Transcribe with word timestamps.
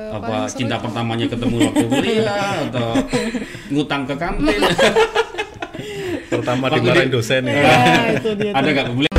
apa 0.00 0.46
cinta 0.46 0.78
pertamanya 0.78 1.26
ketemu 1.26 1.66
waktu 1.66 1.84
kuliah 1.90 2.54
atau 2.70 2.94
ngutang 3.74 4.06
ke 4.06 4.14
kantin 4.14 4.62
Pertama 6.30 6.70
dimarahin 6.70 7.10
di- 7.10 7.14
dosen 7.18 7.42
ya. 7.42 7.58
Ya, 7.58 7.74
itu 8.14 8.30
dia. 8.38 8.54
ada 8.54 8.70
nggak 8.70 8.86
boleh 8.94 9.10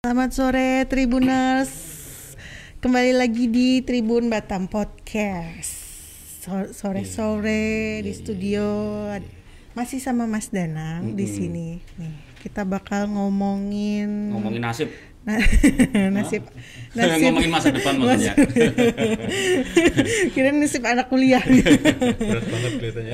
Selamat 0.00 0.30
sore 0.32 0.84
Tribuners. 0.86 1.72
Kembali 2.80 3.12
lagi 3.12 3.48
di 3.48 3.80
Tribun 3.80 4.28
Batam 4.28 4.66
Podcast. 4.66 5.72
So- 6.40 6.72
Sore-sore 6.72 8.00
di 8.00 8.12
studio 8.12 8.64
masih 9.72 10.00
sama 10.00 10.24
Mas 10.24 10.48
Danang 10.48 11.12
di 11.12 11.24
sini. 11.24 11.80
Nih, 11.96 12.12
kita 12.40 12.64
bakal 12.64 13.04
ngomongin 13.06 14.32
ngomongin 14.32 14.60
nasib 14.60 14.88
na- 15.20 15.36
nasib 16.16 16.42
nasib 16.90 17.20
ngomongin 17.22 17.50
masa 17.50 17.68
depan 17.68 17.92
maksudnya 17.94 18.32
Kira 20.32 20.50
nasib 20.50 20.82
anak 20.82 21.06
kuliah. 21.06 21.42
Berat 22.20 22.46
banget 22.46 22.72
kelihatannya. 22.72 23.12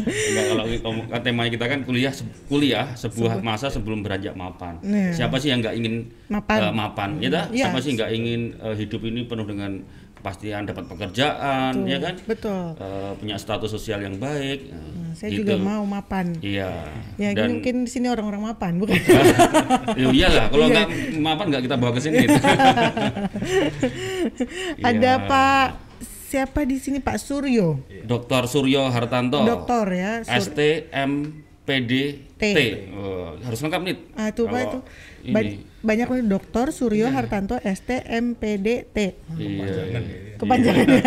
Enggak, 0.00 0.44
kalau 0.46 0.64
ngomong- 0.80 1.08
kan 1.08 1.20
temanya 1.20 1.50
kita 1.50 1.66
kan 1.66 1.80
kuliah 1.82 2.08
se- 2.10 2.26
kuliah 2.46 2.86
sebuah 2.94 3.40
masa 3.40 3.68
sebelum 3.68 4.00
beranjak 4.00 4.32
mapan 4.34 4.78
Nah. 4.80 5.12
siapa 5.12 5.36
sih 5.36 5.50
yang 5.50 5.60
nggak 5.60 5.74
ingin 5.74 5.94
Mapan. 6.26 6.58
eh, 6.60 6.72
mapan 6.72 7.10
ya 7.18 7.28
dah? 7.28 7.44
Iya. 7.48 7.68
siapa 7.68 7.78
sih 7.78 7.92
nggak 7.92 8.10
ingin 8.10 8.40
eh, 8.56 8.74
hidup 8.76 9.00
ini 9.02 9.20
penuh 9.24 9.44
dengan 9.44 9.82
kepastian 10.18 10.62
dapat 10.64 10.84
pekerjaan 10.84 11.72
ya 11.84 11.98
kan 11.98 12.14
Betul. 12.22 12.74
Eh, 12.74 13.12
punya 13.16 13.36
status 13.36 13.70
sosial 13.70 14.00
yang 14.00 14.16
baik 14.16 14.66
eh, 14.66 14.76
Nah, 14.98 15.16
saya 15.16 15.30
gitu. 15.30 15.40
juga 15.42 15.56
mau 15.56 15.82
mapan. 15.82 16.36
iya 16.38 16.68
Ya 17.16 17.32
dan 17.32 17.48
mungkin 17.54 17.82
di 17.82 17.90
sini 17.90 18.06
orang-orang 18.06 18.42
mapan, 18.44 18.76
bukan? 18.76 18.98
ya 19.96 20.06
iyalah 20.06 20.46
kalau 20.46 20.66
Iya. 20.66 20.74
nggak 20.74 20.88
mapan 21.18 21.44
nggak 21.48 21.62
kita 21.64 21.76
bawa 21.76 21.92
ke 21.92 22.00
sini 22.00 22.18
Ada 24.80 25.12
Iya. 25.14 25.24
Pak 25.24 25.66
siapa 26.28 26.60
di 26.62 26.76
sini 26.76 26.98
Pak 26.98 27.16
Suryo, 27.16 27.80
Dr. 28.04 28.44
Suryo 28.44 28.84
Hartanto 28.86 29.40
doktor 29.42 29.88
ya. 29.88 30.20
Sur- 30.20 30.52
STMPDT 30.52 32.12
T. 32.36 32.58
Oh, 32.92 33.32
harus 33.38 33.58
lengkap 33.58 33.80
nih 33.82 33.96
Ah 34.12 34.28
itu 34.28 34.44
Pak 34.44 34.60
itu. 34.62 34.78
Kalau 35.20 35.34
Ba- 35.34 35.42
ini 35.42 35.54
banyak 35.78 36.06
nih 36.08 36.26
Dokter 36.26 36.66
Suryo 36.68 37.06
Hartanto 37.08 37.54
STMPDT. 37.58 38.96
iya 39.34 40.00
Kepanjangannya 40.34 41.02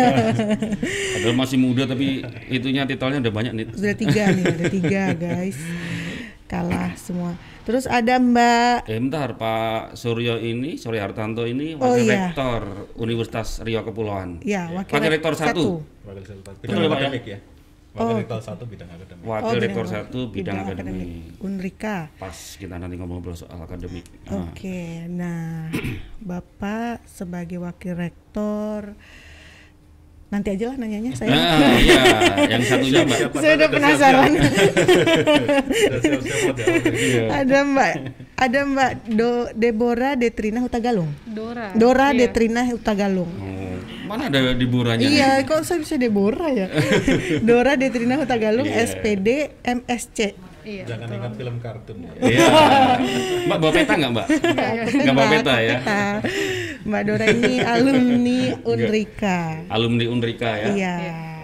Padahal 1.14 1.34
masih 1.34 1.56
muda 1.56 1.84
tapi 1.84 2.20
itunya 2.46 2.84
titelnya 2.84 3.20
udah 3.20 3.32
banyak 3.32 3.52
nih. 3.52 3.64
sudah 3.72 3.94
tiga 3.94 4.28
nih, 4.30 4.44
ada 4.46 4.66
tiga 4.66 5.02
guys. 5.24 5.56
Kalah 6.44 6.92
semua. 6.94 7.32
Terus 7.62 7.86
ada 7.86 8.18
Mbak 8.18 8.84
Eh 8.84 8.98
bentar 8.98 9.32
Pak 9.32 9.94
Suryo 9.94 10.36
ini, 10.36 10.74
Suryo 10.74 11.00
Hartanto 11.00 11.44
ini 11.44 11.72
Oh, 11.72 11.88
wakil 11.88 12.04
iya. 12.04 12.28
rektor 12.28 12.60
Universitas 12.94 13.62
Riau 13.62 13.80
Kepulauan. 13.82 14.42
ya 14.42 14.68
wakil, 14.68 14.92
Wakil 14.92 15.10
rektor 15.10 15.32
satu. 15.32 15.64
Wakil 16.02 16.24
satu 16.26 16.42
Betul, 16.58 16.60
bidang 16.60 16.82
Pak, 16.82 16.98
ya? 16.98 17.06
akademik 17.06 17.24
ya. 17.24 17.38
Wakil 17.92 18.16
rektor 18.18 18.40
satu 18.40 18.64
bidang 18.64 18.88
akademik. 18.88 19.20
Wakil 19.22 19.44
Oh, 19.46 19.52
rektor 19.54 19.84
bidang- 19.84 19.92
satu 20.00 20.18
bidang, 20.26 20.56
akademik. 20.58 21.08
Unrika. 21.38 21.96
Pas 22.16 22.32
kita 22.54 22.74
nanti 22.74 22.96
ngobrol 22.96 23.34
soal 23.34 23.58
akademik. 23.58 24.08
Nah, 24.24 24.48
Oke, 24.48 25.04
nah 25.06 25.68
Bapak 26.22 27.04
sebagai 27.04 27.58
wakil 27.58 27.92
rektor 27.94 28.96
nanti 30.26 30.48
aja 30.48 30.64
lah 30.66 30.80
nanyanya 30.80 31.12
saya. 31.12 31.28
Nah, 31.28 31.76
iya, 31.78 32.02
yang 32.48 32.64
satunya 32.64 33.04
Mbak. 33.04 33.18
Siapa 33.18 33.36
saya 33.36 33.54
udah 33.54 33.68
penasaran. 33.70 34.30
Iya. 36.92 37.24
ada 37.34 37.58
Mbak, 37.62 37.92
ada 38.34 38.58
Mbak 38.64 38.90
Do, 39.10 39.30
Deborah 39.52 40.14
Detrina 40.14 40.60
Hutagalung. 40.60 41.10
Dora. 41.26 41.72
Dora 41.74 42.08
Iya. 42.10 42.18
Detrina 42.24 42.64
Hutagalung. 42.64 43.28
Oh, 43.28 43.61
mana 44.12 44.28
ada 44.28 44.52
di 44.52 44.66
buranya? 44.66 45.00
nih? 45.00 45.16
Iya, 45.16 45.30
kok 45.42 45.64
saya 45.64 45.80
bisa 45.80 45.96
Deborah 45.96 46.52
ya? 46.52 46.68
Dora 47.48 47.74
Detrina 47.74 48.20
Hutagalung, 48.20 48.68
Iya. 48.68 48.84
SPD 48.92 49.28
MSC. 49.64 50.18
Iya. 50.62 50.84
Jangan 50.86 51.08
betul. 51.08 51.18
ingat 51.18 51.32
film 51.34 51.56
kartun 51.58 51.96
ya. 51.98 52.12
Iya. 52.22 52.46
Mbak 53.48 53.58
bawa 53.58 53.72
peta 53.72 53.92
nggak 53.98 54.12
Mbak? 54.14 54.26
Nggak 54.94 55.14
bawa 55.16 55.28
peta 55.28 55.54
ya? 55.58 55.76
Peta. 55.80 56.02
Mbak 56.82 57.02
Dora 57.02 57.26
ini 57.28 57.54
alumni 57.58 58.40
Unrika. 58.62 59.38
Alumni 59.66 60.04
Unrika 60.06 60.50
ya? 60.54 60.66
Iya. 60.70 60.94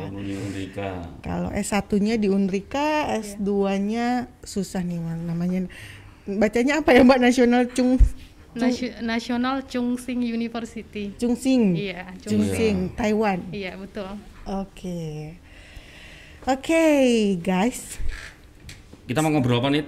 Alumni 0.06 0.34
Unrika. 0.38 0.90
Kalau 1.20 1.50
S1-nya 1.50 2.14
di 2.14 2.30
Unrika, 2.30 3.10
S2-nya 3.18 4.06
susah 4.46 4.86
nih 4.86 5.02
Man, 5.02 5.26
namanya. 5.26 5.66
Bacanya 6.28 6.84
apa 6.84 6.94
ya 6.94 7.02
Mbak 7.02 7.18
Nasional 7.18 7.66
Chung 7.72 7.98
Nasi- 8.60 8.94
National 9.00 9.56
Chungsing 9.62 10.20
University. 10.20 11.14
Chungsing. 11.14 11.74
Iya, 11.74 12.10
Chungsing, 12.18 12.92
Taiwan. 12.92 13.38
Iya, 13.50 13.74
betul. 13.74 14.08
Oke. 14.44 15.36
Oke, 16.44 16.84
guys. 17.38 18.00
Kita 19.04 19.20
mau 19.20 19.28
ngobrol 19.28 19.58
apa 19.58 19.68
nih? 19.68 19.84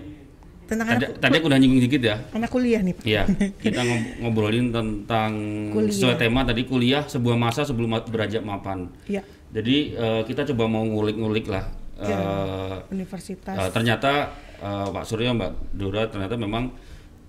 Tentang 0.65 0.87
Tadi, 0.87 1.03
anak, 1.03 1.19
tadi 1.19 1.35
aku 1.35 1.47
udah 1.47 1.59
nyinggung 1.59 1.83
dikit 1.83 1.99
ya. 2.01 2.17
anak 2.31 2.47
kuliah 2.47 2.79
nih. 2.79 2.95
Pak. 2.95 3.03
Iya, 3.03 3.23
kita 3.65 3.81
ngob- 3.81 4.11
ngobrolin 4.21 4.71
tentang 4.71 5.33
Kuliah. 5.69 5.91
sesuai 5.91 6.17
tema 6.17 6.41
tadi 6.43 6.63
kuliah 6.63 7.03
sebuah 7.03 7.35
masa 7.35 7.63
sebelum 7.63 7.91
beranjak 8.05 8.41
mapan. 8.41 8.87
Iya, 9.05 9.27
Jadi 9.51 9.77
eh, 9.93 10.23
kita 10.25 10.47
coba 10.47 10.71
mau 10.71 10.85
ngulik-ngulik 10.85 11.51
lah. 11.51 11.67
Iya. 11.99 12.17
Eh, 12.17 12.77
universitas. 12.93 13.51
eh, 13.53 13.71
ternyata 13.71 14.31
eh, 14.57 14.87
Pak 14.87 15.05
Suryo, 15.05 15.35
Mbak 15.35 15.51
Dora 15.73 16.07
ternyata 16.07 16.39
memang 16.39 16.71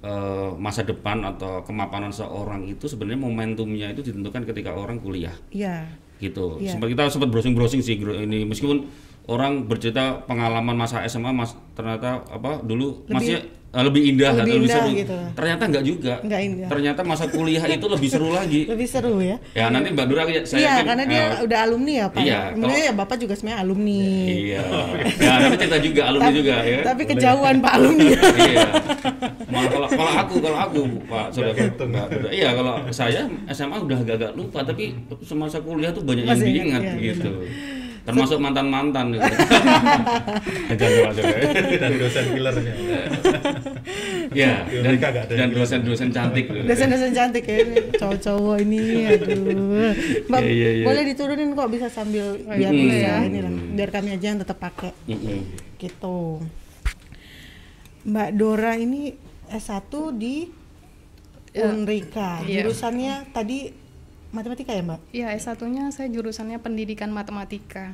eh, 0.02 0.50
masa 0.58 0.82
depan 0.82 1.22
atau 1.24 1.62
kemapanan 1.62 2.10
seorang 2.10 2.66
itu 2.66 2.90
sebenarnya 2.90 3.22
momentumnya 3.22 3.94
itu 3.94 4.02
ditentukan 4.02 4.50
ketika 4.50 4.74
orang 4.74 4.98
kuliah 4.98 5.34
Iya. 5.54 5.86
gitu. 6.18 6.58
Iya. 6.58 6.74
Sempat 6.74 6.90
kita 6.90 7.04
sempat 7.10 7.30
browsing-browsing 7.30 7.82
sih 7.82 7.98
ini 7.98 8.46
meskipun 8.46 8.86
orang 9.24 9.64
bercerita 9.64 10.04
pengalaman 10.24 10.74
masa 10.76 11.06
SMA 11.06 11.30
mas 11.30 11.54
ternyata 11.72 12.26
apa 12.26 12.60
dulu 12.60 13.06
Lebih- 13.06 13.14
masih 13.14 13.36
eh, 13.72 13.80
lebih 13.82 14.02
indah 14.06 14.30
lebih 14.30 14.36
atau 14.36 14.44
lebih 14.44 14.60
indah 14.60 14.82
seru. 14.82 14.92
gitu. 14.98 15.18
Ternyata 15.32 15.64
enggak 15.64 15.84
juga. 15.86 16.14
Enggak 16.20 16.42
indah. 16.42 16.68
Ternyata 16.68 17.02
masa 17.02 17.26
kuliah 17.26 17.64
itu 17.64 17.86
lebih 17.86 18.10
seru 18.10 18.30
lagi. 18.36 18.62
Lebih 18.66 18.84
seru 18.84 19.16
ya. 19.18 19.38
Ya 19.54 19.70
nanti 19.70 19.88
Mbak 19.90 20.06
Dura 20.06 20.24
saya 20.26 20.60
iya, 20.60 20.72
yakin, 20.74 20.86
karena 20.86 21.04
dia 21.06 21.24
eh, 21.24 21.30
udah 21.42 21.60
alumni 21.62 21.94
ya, 21.94 22.06
Pak. 22.10 22.22
iya, 22.22 22.40
Sebenarnya 22.50 22.60
kalau- 22.76 22.90
ya 22.90 22.94
Bapak 22.98 23.18
juga 23.18 23.34
sebenarnya 23.34 23.60
alumni. 23.62 24.02
Iya. 24.28 24.62
Ya 25.18 25.32
nanti 25.40 25.56
cerita 25.58 25.80
juga 25.80 26.02
alumni 26.04 26.28
Tapi- 26.28 26.38
juga 26.38 26.56
ya. 26.62 26.80
Tapi 26.84 27.02
kejauhan 27.08 27.56
Pak 27.58 27.74
alumni. 27.74 28.08
iya. 28.50 28.68
Malah 29.48 29.70
kalau 29.70 29.88
kalau 29.88 30.14
aku 30.18 30.36
kalau 30.40 30.58
aku 30.60 30.80
Pak 31.06 31.26
Surya 31.32 31.54
Mbak 31.54 32.06
Dura, 32.10 32.30
iya 32.30 32.50
kalau 32.52 32.74
saya 32.90 33.22
SMA 33.48 33.78
udah 33.78 33.98
agak-agak 33.98 34.32
lupa 34.34 34.60
tapi 34.62 34.92
semasa 35.22 35.60
kuliah 35.60 35.92
tuh 35.92 36.04
banyak 36.04 36.24
yang 36.24 36.34
Masih 36.34 36.48
diingat 36.50 36.82
ingat, 36.82 37.00
iya, 37.00 37.14
gitu. 37.14 37.32
Termasuk 38.02 38.38
mantan-mantan 38.38 39.14
gitu. 39.14 39.22
Jangan 40.80 41.00
Pak 41.06 41.12
Surya. 41.14 41.38
Dan 41.78 41.92
dosen 42.02 42.26
killernya. 42.34 42.74
Ya, 44.32 44.66
dan, 44.66 44.96
dan 44.98 45.36
yang 45.38 45.52
dosen-dosen 45.54 46.10
cantik. 46.10 46.46
gitu. 46.48 46.66
Dosen-dosen 46.66 47.12
cantik 47.12 47.44
ya 47.44 47.58
ini 47.62 47.78
cowok-cowok 47.94 48.58
ini 48.60 48.82
aduh. 49.06 49.94
Mbak, 50.26 50.40
Iya, 50.42 50.50
iya, 50.50 50.70
iya. 50.74 50.86
boleh 50.88 51.04
diturunin 51.06 51.50
kok 51.52 51.70
bisa 51.70 51.88
sambil 51.88 52.40
biar 52.40 52.72
Mm. 52.72 52.82
bisa 52.82 53.12
ini 53.22 53.40
lah. 53.40 53.52
Biar 53.52 53.90
kami 53.92 54.10
aja 54.12 54.26
yang 54.28 54.40
tetap 54.40 54.58
pakai 54.58 54.92
Mm-mm. 55.06 55.40
gitu. 55.78 56.42
Mbak 58.02 58.30
Dora 58.34 58.74
ini 58.76 59.14
S1 59.48 59.92
di 60.16 60.36
Ya, 61.52 61.68
Unrika. 61.68 62.40
iya. 62.42 62.64
Jurusannya 62.64 63.28
tadi 63.30 63.68
matematika 64.32 64.72
ya, 64.72 64.82
Mbak? 64.82 65.00
Iya, 65.12 65.28
S1-nya 65.34 65.84
saya 65.90 66.08
jurusannya 66.08 66.58
pendidikan 66.58 67.10
matematika. 67.10 67.94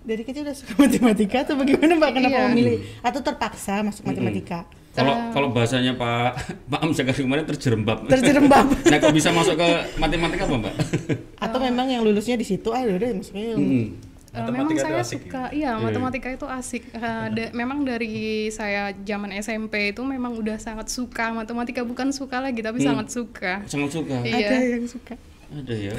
Dari 0.00 0.22
kecil 0.22 0.42
udah 0.42 0.56
suka 0.56 0.72
matematika 0.78 1.44
atau 1.44 1.54
bagaimana, 1.54 1.92
Mbak? 1.94 2.10
Kenapa 2.12 2.36
Iya. 2.36 2.46
memilih 2.48 2.76
atau 3.00 3.20
terpaksa 3.20 3.80
masuk 3.80 4.04
matematika? 4.04 4.64
Kalau 4.90 5.14
Eh. 5.14 5.30
kalau 5.30 5.48
bahasanya 5.50 5.94
Pak 5.94 6.30
Pak 6.72 6.80
Am 6.80 6.90
sekali 6.90 7.20
kemarin 7.20 7.46
terjerembab. 7.46 8.08
Terjerembab. 8.08 8.66
nah, 8.90 8.96
kok 8.98 9.12
bisa 9.12 9.30
masuk 9.30 9.54
ke 9.54 9.68
matematika 9.96 10.44
apa, 10.44 10.56
Mbak? 10.58 10.74
atau 11.46 11.58
memang 11.60 11.86
yang 11.86 12.02
lulusnya 12.02 12.34
di 12.34 12.42
situ 12.42 12.68
ah 12.70 12.82
udah 12.82 13.10
maksudnya 13.12 13.54
Mm. 13.54 13.86
Eh, 14.30 14.46
memang 14.46 14.70
saya 14.72 15.02
asik 15.02 15.26
suka, 15.26 15.50
iya 15.50 15.74
matematika 15.74 16.30
itu 16.30 16.46
asik. 16.46 16.86
Eh, 16.94 17.26
da- 17.34 17.50
memang 17.50 17.82
dari 17.82 18.46
saya 18.48 18.94
zaman 18.96 19.34
SMP 19.34 19.90
itu 19.90 20.06
memang 20.06 20.38
udah 20.38 20.54
sangat 20.54 20.86
suka 20.86 21.34
matematika, 21.34 21.82
bukan 21.82 22.14
suka 22.14 22.38
lagi 22.38 22.62
tapi 22.62 22.78
sangat 22.78 23.10
suka. 23.10 23.66
Sangat 23.66 23.90
suka. 23.90 24.22
Iya. 24.22 24.46
ada 24.46 24.56
yang 24.70 24.86
suka 24.86 25.18
Ada 25.52 25.74
ya. 25.74 25.92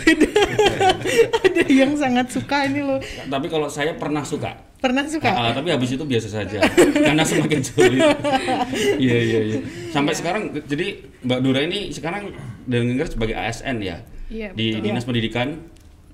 ada 1.44 1.64
yang 1.66 1.92
sangat 1.94 2.28
suka 2.30 2.66
ini 2.66 2.80
loh 2.80 3.00
Tapi 3.26 3.48
kalau 3.48 3.68
saya 3.68 3.92
pernah 3.94 4.24
suka. 4.24 4.56
pernah 4.78 5.06
suka 5.06 5.30
Ah, 5.30 5.52
tapi 5.52 5.70
habis 5.70 5.92
itu 5.92 6.02
biasa 6.02 6.26
saja 6.32 6.58
karena 7.06 7.22
semakin 7.22 7.62
sulit. 7.62 8.02
Iya 8.98 9.18
iya 9.20 9.40
iya. 9.46 9.60
Sampai 9.90 10.14
sekarang 10.14 10.50
jadi 10.62 10.98
Mbak 11.22 11.40
Dura 11.40 11.62
ini 11.62 11.90
sekarang 11.90 12.34
dengar 12.64 13.06
sebagai 13.06 13.36
ASN 13.36 13.78
ya 13.80 14.02
Iya, 14.26 14.50
di 14.52 14.74
betul. 14.74 14.82
Dinas 14.84 15.04
Pendidikan 15.04 15.48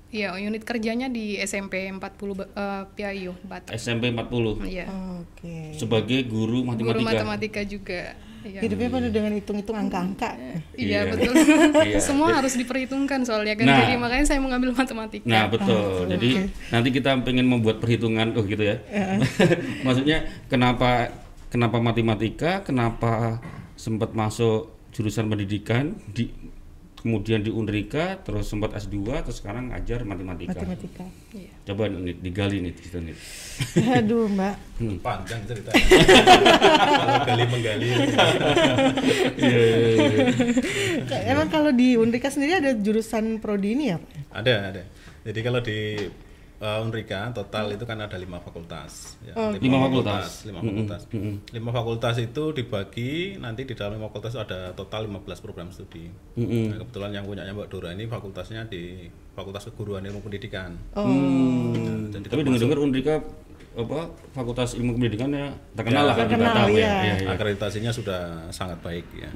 Iya, 0.08 0.32
unit 0.34 0.64
kerjanya 0.64 1.06
di 1.06 1.36
SMP 1.38 1.84
40 1.86 2.00
Ba- 2.34 2.48
eh, 2.48 2.82
PIU 2.90 3.36
Batam. 3.42 3.72
SMP 3.72 4.08
40 4.08 4.60
Iya. 4.62 4.84
oke 5.16 5.56
sebagai 5.74 6.24
guru 6.24 6.60
Guru 6.60 6.66
matematika. 6.66 7.04
matematika 7.04 7.60
juga. 7.62 8.02
Iya. 8.48 8.60
Hidupnya 8.64 8.88
penuh 8.88 9.12
dengan 9.12 9.32
hitung-hitung 9.36 9.76
angka-angka. 9.76 10.30
Iya 10.72 11.04
Iya. 11.04 11.12
betul. 11.12 11.34
Iya. 11.88 11.98
Semua 12.00 12.40
harus 12.40 12.56
diperhitungkan 12.56 13.20
soalnya 13.28 13.54
kan. 13.54 13.68
Nah. 13.68 13.78
Jadi 13.84 13.94
makanya 14.00 14.24
saya 14.24 14.40
mengambil 14.40 14.72
matematika. 14.72 15.28
Nah 15.28 15.44
betul. 15.52 16.08
Jadi 16.08 16.28
nanti 16.72 16.88
kita 16.88 17.10
pengen 17.20 17.46
membuat 17.46 17.76
perhitungan, 17.78 18.32
oh 18.32 18.44
gitu 18.48 18.64
ya. 18.64 18.80
Maksudnya 19.86 20.24
kenapa 20.48 21.12
kenapa 21.52 21.76
matematika, 21.78 22.64
kenapa 22.64 23.38
sempat 23.76 24.16
masuk 24.16 24.72
jurusan 24.90 25.28
pendidikan 25.28 25.94
di 26.10 26.32
kemudian 27.08 27.40
di 27.40 27.48
Unrika, 27.48 28.20
terus 28.20 28.52
sempat 28.52 28.76
S2, 28.76 29.24
terus 29.24 29.40
sekarang 29.40 29.72
ngajar 29.72 30.04
matematika. 30.04 30.60
Matematika. 30.60 31.08
Iya. 31.32 31.56
Coba 31.64 31.88
nih, 31.88 32.20
digali 32.20 32.60
nih 32.60 32.72
di 32.76 32.82
situ 32.84 33.00
nih. 33.00 33.16
Aduh, 34.04 34.28
Mbak. 34.28 34.54
Panjang 35.00 35.40
cerita. 35.48 35.72
Kalau 37.00 37.24
gali 37.24 37.44
menggali. 37.48 37.88
Iya, 39.38 39.56
iya, 39.56 39.78
iya. 41.08 41.18
Emang 41.30 41.48
kalau 41.48 41.70
di 41.70 41.94
Unrika 41.94 42.28
sendiri 42.28 42.58
ada 42.58 42.74
jurusan 42.74 43.38
prodi 43.38 43.78
ini 43.78 43.94
ya, 43.94 43.96
Pak? 44.02 44.10
Ada, 44.34 44.54
ada. 44.74 44.82
Jadi 45.22 45.40
kalau 45.40 45.60
di 45.62 45.78
uh, 46.60 46.84
Unrika 46.84 47.30
total 47.30 47.74
itu 47.74 47.84
kan 47.86 47.98
ada 47.98 48.14
lima 48.18 48.38
fakultas. 48.38 49.18
Ya, 49.22 49.34
Oh, 49.34 49.50
Lima 49.54 49.78
fakultas. 49.86 50.44
Lima 50.44 50.60
fakultas. 50.60 51.00
Lima 51.54 51.70
fakultas 51.70 52.16
itu 52.18 52.44
dibagi 52.52 53.38
nanti 53.38 53.62
di 53.66 53.74
dalam 53.74 53.98
lima 53.98 54.10
fakultas 54.10 54.34
ada 54.38 54.74
total 54.74 55.06
15 55.06 55.44
program 55.44 55.68
studi. 55.70 56.06
Nah, 56.38 56.78
kebetulan 56.82 57.10
yang 57.14 57.24
punyanya 57.26 57.54
Mbak 57.54 57.68
Dora 57.70 57.90
ini 57.94 58.06
fakultasnya 58.06 58.66
di 58.66 59.06
Fakultas 59.34 59.70
Keguruan 59.70 60.02
Ilmu 60.02 60.18
Pendidikan. 60.18 60.74
Oh. 60.98 61.06
Hmm. 61.06 62.10
Jadi 62.10 62.26
Tapi 62.26 62.42
dengar-dengar 62.42 62.78
Unrika 62.82 63.14
apa 63.78 64.10
Fakultas 64.34 64.74
Ilmu 64.74 64.98
Pendidikan 64.98 65.30
ya 65.30 65.54
terkenal 65.78 66.10
lah 66.10 66.14
kan 66.18 66.26
di 66.26 66.34
terkenal, 66.34 66.54
Batam 66.54 66.68
ya. 66.74 66.78
Iya, 66.78 67.14
iya. 67.22 67.28
Akreditasinya 67.30 67.90
sudah 67.94 68.50
sangat 68.50 68.78
baik 68.82 69.06
ya. 69.14 69.30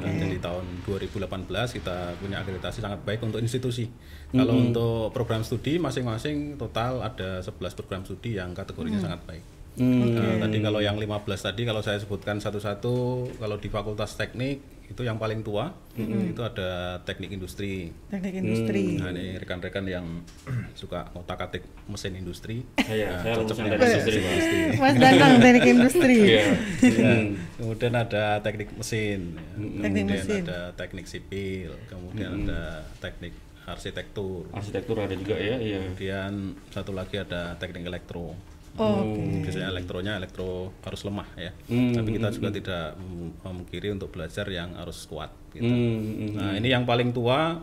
Dan 0.00 0.12
Jadi 0.16 0.36
tahun 0.40 0.64
2018 0.88 1.76
kita 1.76 1.96
punya 2.16 2.40
akreditasi 2.40 2.80
sangat 2.80 3.00
baik 3.04 3.20
untuk 3.20 3.44
institusi. 3.44 3.88
Kalau 4.32 4.56
untuk 4.56 5.12
program 5.12 5.44
studi 5.44 5.76
masing-masing 5.76 6.56
total 6.56 7.04
ada 7.04 7.44
11 7.44 7.76
program 7.76 8.02
studi 8.02 8.36
yang 8.40 8.56
kategorinya 8.56 8.98
sangat 8.98 9.20
baik. 9.28 9.44
Nah, 9.76 10.40
tadi 10.40 10.64
kalau 10.64 10.80
yang 10.80 10.96
15 10.96 11.28
tadi 11.36 11.68
kalau 11.68 11.84
saya 11.84 12.00
sebutkan 12.00 12.40
satu-satu 12.40 13.28
kalau 13.36 13.60
di 13.60 13.68
Fakultas 13.68 14.16
Teknik 14.16 14.75
itu 14.86 15.02
yang 15.02 15.18
paling 15.18 15.42
tua 15.42 15.74
itu 15.98 16.42
ada 16.44 17.00
Teknik 17.02 17.34
Industri. 17.34 17.90
Teknik 18.06 18.34
industri. 18.38 19.00
Nah, 19.00 19.10
ini 19.10 19.34
rekan-rekan 19.40 19.84
yang 19.88 20.06
suka 20.80 21.10
ngotak-atik 21.16 21.66
mesin 21.90 22.14
industri. 22.14 22.62
Saya 22.78 23.18
saya 23.20 23.34
cocok 23.42 23.56
lulusan 23.66 23.66
nih. 23.66 23.78
teknik 23.80 24.22
industri. 24.22 24.60
Mas 24.78 24.94
Danang 25.00 25.34
teknik 25.42 25.66
industri. 25.66 26.18
Iya. 26.22 26.44
Ya, 26.86 27.14
kemudian 27.58 27.94
ada 27.96 28.24
teknik 28.44 28.68
mesin, 28.76 29.20
ya. 29.34 29.42
Teknik 29.82 30.02
kemudian 30.06 30.22
mesin. 30.22 30.42
ada 30.46 30.60
teknik 30.76 31.06
sipil, 31.10 31.70
kemudian 31.90 32.46
ada 32.46 32.86
teknik 33.02 33.34
arsitektur, 33.66 34.46
Arsitektur 34.54 34.94
ada 35.02 35.14
juga 35.18 35.34
ya, 35.34 35.58
iya. 35.58 35.82
kemudian 35.82 36.54
satu 36.70 36.94
lagi 36.94 37.18
ada 37.18 37.58
teknik 37.58 37.90
elektro. 37.90 38.38
Oh, 38.76 39.02
Biasanya 39.40 39.68
elektronya 39.68 40.12
elektro 40.16 40.72
arus 40.80 41.02
lemah 41.02 41.28
ya, 41.34 41.50
Hmm, 41.66 41.92
tapi 41.92 42.14
kita 42.14 42.28
juga 42.30 42.48
tidak 42.50 42.86
mem- 42.96 43.32
memungkiri 43.40 43.88
untuk 43.90 44.10
belajar 44.10 44.44
yang 44.46 44.76
arus 44.84 45.04
kuat. 45.04 45.32
Gitu. 45.50 45.64
Hmm, 45.64 46.00
hmm. 46.00 46.30
Nah 46.36 46.50
ini 46.54 46.68
yang 46.68 46.84
paling 46.84 47.10
tua 47.10 47.56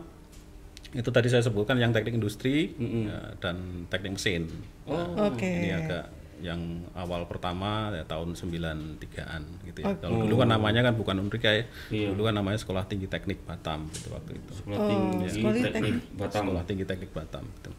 itu 0.90 1.10
tadi 1.10 1.26
saya 1.26 1.42
sebutkan 1.42 1.74
yang 1.74 1.90
teknik 1.90 2.14
industri 2.14 2.70
ya, 2.78 3.34
dan 3.38 3.86
teknik 3.86 4.14
mesin. 4.14 4.46
Nah, 4.86 5.30
Oke. 5.30 5.42
Ini 5.42 5.68
agak 5.74 6.04
yang 6.38 6.60
awal 6.94 7.24
pertama 7.24 7.88
ya, 7.90 8.04
tahun 8.04 8.34
93-an 8.34 9.42
gitu 9.64 9.78
ya. 9.80 9.94
Kalau 9.96 10.22
dulu 10.22 10.42
kan 10.42 10.50
namanya 10.50 10.82
kan 10.82 10.94
bukan 10.94 11.18
Unrika 11.18 11.50
ya. 11.50 11.64
Iya. 11.90 12.10
Dulu 12.14 12.26
kan 12.26 12.34
namanya 12.34 12.58
Sekolah 12.58 12.84
Tinggi 12.86 13.06
Teknik 13.06 13.42
Batam 13.42 13.86
gitu 13.90 14.10
waktu 14.10 14.38
itu. 14.38 14.52
Sekolah 14.54 14.78
tinggi 14.84 15.26
sekolah 15.30 15.54
teknik 15.64 15.94
Batam. 16.14 16.42
Sekolah 16.46 16.62
Tinggi 16.66 16.84
Teknik 16.84 17.10
Batam 17.10 17.42
gitu. 17.48 17.70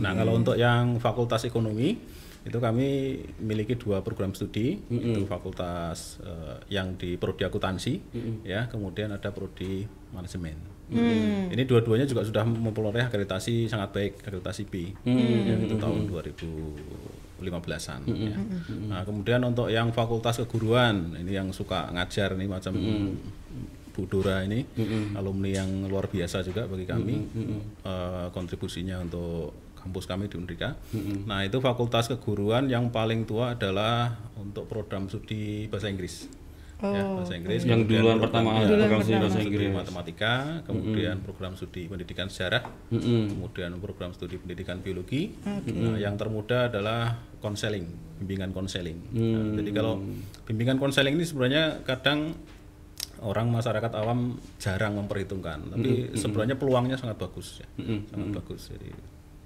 Nah, 0.00 0.12
kalau 0.14 0.32
untuk 0.32 0.56
yang 0.56 0.96
Fakultas 0.96 1.44
Ekonomi 1.44 2.00
itu 2.40 2.56
kami 2.56 2.88
miliki 3.38 3.76
dua 3.76 4.00
program 4.00 4.32
studi, 4.32 4.80
itu 4.88 5.20
fakultas 5.24 6.16
eh, 6.20 6.56
yang 6.72 6.96
di 6.96 7.16
prodi 7.16 7.44
akuntansi 7.44 7.94
ya, 8.42 8.64
kemudian 8.66 9.10
ada 9.10 9.28
prodi 9.28 9.84
manajemen. 10.10 10.56
Ini 11.52 11.62
dua-duanya 11.64 12.02
juga 12.02 12.26
sudah 12.26 12.42
memperoleh 12.42 13.06
akreditasi 13.06 13.68
sangat 13.68 13.94
baik, 13.94 14.12
akreditasi 14.26 14.62
B. 14.66 14.90
Ya, 15.06 15.54
itu 15.54 15.78
tahun 15.78 16.10
2015-an 16.10 18.00
ya. 18.10 18.36
Nah, 18.90 19.02
kemudian 19.06 19.40
untuk 19.40 19.70
yang 19.70 19.94
fakultas 19.94 20.42
keguruan, 20.42 21.14
ini 21.14 21.32
yang 21.32 21.54
suka 21.54 21.88
ngajar 21.94 22.34
nih 22.34 22.48
macam 22.50 22.74
Bu 23.90 24.06
Dora 24.06 24.42
ini 24.42 24.62
alumni 25.14 25.50
yang 25.50 25.86
luar 25.86 26.06
biasa 26.06 26.42
juga 26.42 26.66
bagi 26.66 26.86
kami 26.86 27.16
Eh, 27.80 28.26
kontribusinya 28.30 28.98
untuk 29.00 29.69
kampus 29.80 30.04
kami 30.04 30.28
di 30.28 30.36
Undrika. 30.36 30.76
Nah 31.24 31.42
itu 31.42 31.58
fakultas 31.58 32.06
keguruan 32.06 32.68
yang 32.68 32.88
paling 32.88 33.24
tua 33.24 33.56
adalah 33.56 34.12
untuk 34.36 34.64
program 34.64 35.08
studi 35.08 35.66
bahasa 35.66 35.88
Inggris. 35.88 36.28
ya, 36.80 37.04
bahasa 37.04 37.36
Inggris. 37.36 37.60
Yang 37.68 37.84
kemudian 37.84 38.00
duluan 38.00 38.16
program- 38.16 38.24
pertama 38.24 38.50
ya, 38.56 38.68
program 38.72 39.00
studi 39.00 39.18
bahasa 39.20 39.36
studi 39.36 39.52
Inggris. 39.52 39.76
matematika, 39.76 40.32
kemudian 40.64 41.16
program 41.20 41.52
studi 41.52 41.82
pendidikan 41.84 42.26
sejarah, 42.26 42.62
kemudian 42.88 43.70
program 43.76 44.10
studi 44.12 44.36
pendidikan 44.40 44.80
biologi. 44.80 45.36
Nah, 45.44 46.00
yang 46.00 46.16
termuda 46.16 46.72
adalah 46.72 47.20
konseling, 47.40 47.84
bimbingan 48.16 48.56
konseling. 48.56 48.96
Nah, 49.12 49.60
jadi 49.60 49.70
kalau 49.74 50.00
bimbingan 50.44 50.80
konseling 50.80 51.20
ini 51.20 51.24
sebenarnya 51.24 51.84
kadang 51.84 52.32
orang 53.20 53.52
masyarakat 53.52 53.92
awam 54.00 54.40
jarang 54.56 54.96
memperhitungkan, 54.96 55.76
tapi 55.76 56.16
sebenarnya 56.16 56.56
peluangnya 56.56 56.96
sangat 56.96 57.20
bagus 57.20 57.60
ya, 57.60 57.68
sangat 58.08 58.28
bagus. 58.32 58.72
Jadi 58.72 58.88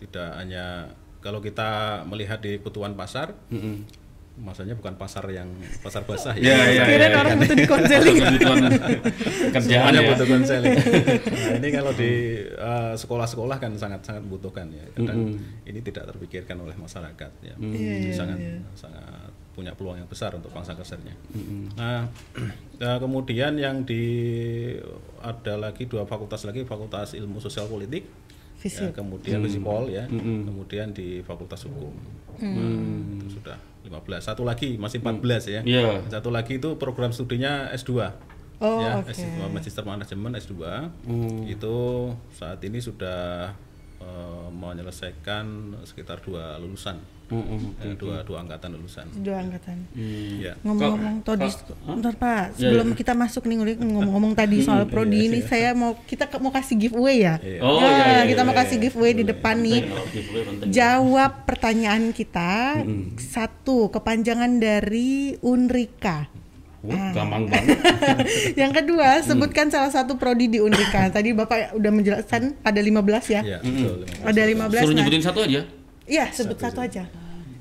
tidak 0.00 0.30
hanya 0.36 0.90
kalau 1.24 1.40
kita 1.40 2.02
melihat 2.04 2.42
di 2.42 2.60
kebutuhan 2.60 2.92
pasar, 2.92 3.32
masanya 4.34 4.74
bukan 4.74 4.98
pasar 4.98 5.22
yang 5.30 5.46
pasar 5.78 6.02
basah 6.02 6.34
Iya, 6.34 6.74
iya, 6.74 6.82
Kirain 6.90 7.06
iya. 7.14 7.18
orang 7.22 7.38
butuh 7.38 7.54
di 7.54 7.66
konseling. 7.70 8.16
Kerjaan 9.54 9.92
ya. 9.94 10.02
butuh 10.10 10.26
konseling. 10.26 10.74
nah, 11.38 11.52
ini 11.62 11.68
kalau 11.70 11.92
di 11.94 12.42
uh, 12.58 12.92
sekolah-sekolah 12.98 13.56
kan 13.62 13.72
sangat-sangat 13.78 14.26
membutuhkan 14.26 14.66
ya. 14.74 14.84
Kadang 14.90 15.38
ini 15.62 15.78
tidak 15.86 16.10
terpikirkan 16.10 16.58
oleh 16.58 16.74
masyarakat 16.74 17.30
ya. 17.46 17.54
Jadi 17.54 18.10
sangat 18.10 18.38
sangat 18.74 19.30
punya 19.54 19.70
peluang 19.78 20.02
yang 20.02 20.10
besar 20.10 20.34
untuk 20.34 20.50
bangsa 20.50 20.74
kesernya. 20.74 21.14
Nah, 21.78 22.10
nah, 22.82 22.96
kemudian 23.02 23.54
yang 23.54 23.86
di 23.86 24.02
ada 25.22 25.54
lagi 25.54 25.86
dua 25.86 26.10
fakultas 26.10 26.42
lagi, 26.42 26.66
Fakultas 26.66 27.14
Ilmu 27.14 27.38
Sosial 27.38 27.70
Politik. 27.70 28.26
Ya, 28.64 28.88
kemudian 28.96 29.44
Fisipol 29.44 29.92
ya, 29.92 30.08
kemudian 30.08 30.96
di 30.96 31.20
Fakultas 31.20 31.68
Hukum. 31.68 31.92
Nah, 32.40 32.72
itu 33.20 33.36
sudah 33.36 33.60
15. 33.84 34.24
Satu 34.24 34.42
lagi 34.42 34.80
masih 34.80 35.04
14 35.04 35.44
ya. 35.52 35.60
Iya. 35.60 36.00
Satu 36.08 36.32
lagi 36.32 36.56
itu 36.56 36.80
program 36.80 37.12
studinya 37.12 37.68
S2. 37.76 38.08
Oh, 38.64 38.80
ya, 38.80 39.04
oke. 39.04 39.12
S2 39.12 39.52
Magister 39.52 39.84
Manajemen 39.84 40.40
S2. 40.40 40.56
Itu 41.44 41.76
saat 42.32 42.64
ini 42.64 42.80
sudah 42.80 43.52
eh, 44.04 44.48
menyelesaikan 44.52 45.46
sekitar 45.88 46.20
dua 46.20 46.60
lulusan. 46.60 47.00
Ya, 47.24 47.96
dua 47.96 48.20
dua 48.20 48.44
angkatan 48.44 48.76
lulusan. 48.76 49.08
Dua 49.24 49.40
angkatan. 49.40 49.88
Ya. 50.44 50.54
Ngomong-ngomong 50.60 51.24
tadi, 51.24 51.48
bentar 51.82 52.14
Pak, 52.20 52.60
sebelum 52.60 52.92
kita 52.92 53.16
masuk 53.16 53.48
nih 53.48 53.80
ngomong-ngomong 53.80 54.36
tadi 54.36 54.60
soal 54.60 54.84
prodi 54.84 55.32
ini, 55.32 55.40
saya 55.40 55.72
mau 55.72 55.96
kita 56.04 56.28
mau 56.38 56.52
kasih 56.52 56.76
giveaway 56.76 57.24
ya. 57.24 57.40
Iya. 57.40 57.60
Oh, 57.64 57.80
Ya, 57.80 57.88
iya, 57.88 58.04
iya, 58.04 58.22
kita 58.28 58.42
iya, 58.44 58.48
mau 58.52 58.54
kasih 58.54 58.76
giveaway 58.76 59.12
di 59.16 59.24
depan 59.24 59.56
nih. 59.64 59.80
Penting, 59.88 60.68
oh. 60.68 60.68
Jawab 60.68 61.32
pertanyaan 61.48 62.12
kita 62.12 62.84
satu 63.16 63.88
kepanjangan 63.88 64.60
dari 64.60 65.34
Unrika. 65.40 66.43
Wah, 66.84 67.16
gampang 67.16 67.48
banget. 67.48 67.80
Yang 68.60 68.72
kedua, 68.84 69.24
sebutkan 69.24 69.72
salah 69.72 69.88
satu 69.88 70.20
prodi 70.20 70.52
di 70.52 70.60
Unrika. 70.60 71.08
Tadi 71.08 71.32
Bapak 71.32 71.72
udah 71.80 71.90
menjelaskan 71.92 72.60
ada 72.60 72.80
15 72.80 73.32
ya. 73.32 73.40
Ya, 73.40 73.58
betul. 73.64 74.04
Ada 74.20 74.42
15. 74.44 74.84
Suruh 74.84 74.92
nah. 74.92 74.96
nyebutin 75.00 75.22
satu 75.24 75.40
aja. 75.48 75.60
Iya, 76.04 76.24
sebut 76.28 76.60
satu 76.60 76.84
aja. 76.84 77.08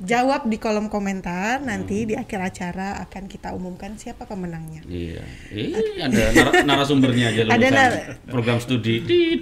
Jawab 0.04 0.52
di 0.52 0.60
kolom 0.60 0.92
komentar, 0.92 1.64
nanti 1.64 2.04
di 2.04 2.20
akhir 2.20 2.52
acara 2.52 3.00
akan 3.08 3.32
kita 3.32 3.56
umumkan 3.56 3.96
siapa 3.96 4.28
pemenangnya. 4.28 4.84
Iya. 4.84 5.24
Ini 5.48 6.04
ada 6.04 6.22
nar- 6.36 6.68
narasumbernya 6.68 7.32
aja 7.32 7.42
Ada 7.48 7.68
nar- 7.72 8.00
program 8.28 8.60
studi. 8.60 9.00
Iya, 9.08 9.40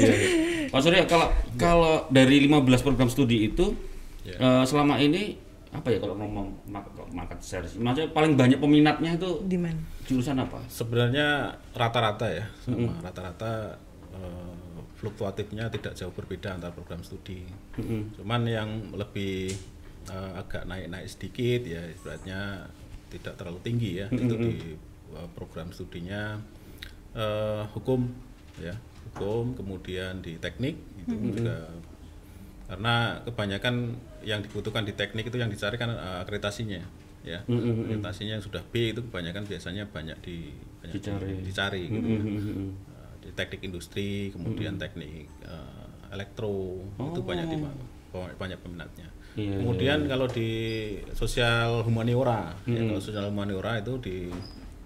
iya. 0.00 0.14
Pak 0.72 0.80
Surya, 0.80 1.04
kalau 1.04 1.28
kalau 1.60 2.08
dari 2.08 2.48
15 2.48 2.80
program 2.80 3.12
studi 3.12 3.52
itu 3.52 3.76
eh, 4.24 4.64
selama 4.64 4.96
ini 4.96 5.51
apa 5.72 5.88
ya 5.88 5.98
kalau 6.04 6.20
ngomong 6.20 6.52
market, 6.68 6.92
market 7.16 7.40
share, 7.40 7.64
maksudnya 7.80 8.12
paling 8.12 8.36
banyak 8.36 8.60
peminatnya 8.60 9.16
itu 9.16 9.40
Di 9.48 9.56
mana? 9.56 9.80
jurusan 10.04 10.36
apa? 10.36 10.60
Sebenarnya 10.68 11.56
rata-rata 11.72 12.28
ya, 12.28 12.44
sama. 12.60 12.92
Rata-rata 13.00 13.80
eh, 14.12 14.78
fluktuatifnya 15.00 15.72
tidak 15.72 15.96
jauh 15.96 16.12
berbeda 16.12 16.60
antar 16.60 16.76
program 16.76 17.00
studi. 17.00 17.48
Cuman 18.20 18.44
yang 18.44 18.92
lebih 18.92 19.48
eh, 20.12 20.32
agak 20.36 20.68
naik-naik 20.68 21.08
sedikit 21.08 21.64
ya 21.64 21.88
ibaratnya 21.88 22.68
tidak 23.12 23.36
terlalu 23.36 23.60
tinggi 23.60 23.90
ya 24.00 24.06
itu 24.08 24.34
di 24.40 24.56
uh, 25.12 25.28
program 25.36 25.68
studinya 25.68 26.40
uh, 27.12 27.68
hukum 27.76 28.08
ya 28.56 28.72
hukum 29.12 29.52
kemudian 29.52 30.24
di 30.24 30.40
teknik 30.40 30.80
itu 31.04 31.12
juga. 31.12 31.68
Karena 32.72 33.20
kebanyakan 33.28 34.00
yang 34.22 34.40
dibutuhkan 34.40 34.82
di 34.82 34.92
teknik 34.92 35.26
itu 35.26 35.36
yang 35.36 35.48
dicari 35.48 35.76
kan 35.76 35.90
uh, 35.90 36.22
akreditasinya 36.22 36.80
ya. 37.22 37.42
Akreditasinya 37.42 38.38
yang 38.38 38.44
sudah 38.44 38.62
B 38.62 38.90
itu 38.90 39.00
kebanyakan 39.02 39.44
biasanya 39.44 39.86
banyak 39.86 40.18
di 40.20 40.50
banyak 40.82 40.94
Dicari. 40.94 41.26
di- 41.28 41.42
dicari 41.44 41.82
gitu 41.88 42.08
ya. 42.08 42.22
Uh, 42.22 42.72
di 43.20 43.30
teknik 43.32 43.60
industri 43.62 44.10
kemudian 44.30 44.74
teknik 44.76 45.30
uh, 45.44 45.86
elektro 46.10 46.82
itu 46.98 47.20
banyak 47.20 47.46
di 47.46 47.56
banyak 48.12 48.58
peminatnya. 48.60 49.08
Iya, 49.32 49.64
kemudian 49.64 50.04
kalau 50.04 50.28
di 50.28 50.50
sosial 51.16 51.80
humaniora 51.82 52.52
ya, 52.68 52.84
kalau 52.84 53.00
sosial 53.00 53.32
humaniora 53.32 53.80
itu 53.80 53.96
di 53.96 54.16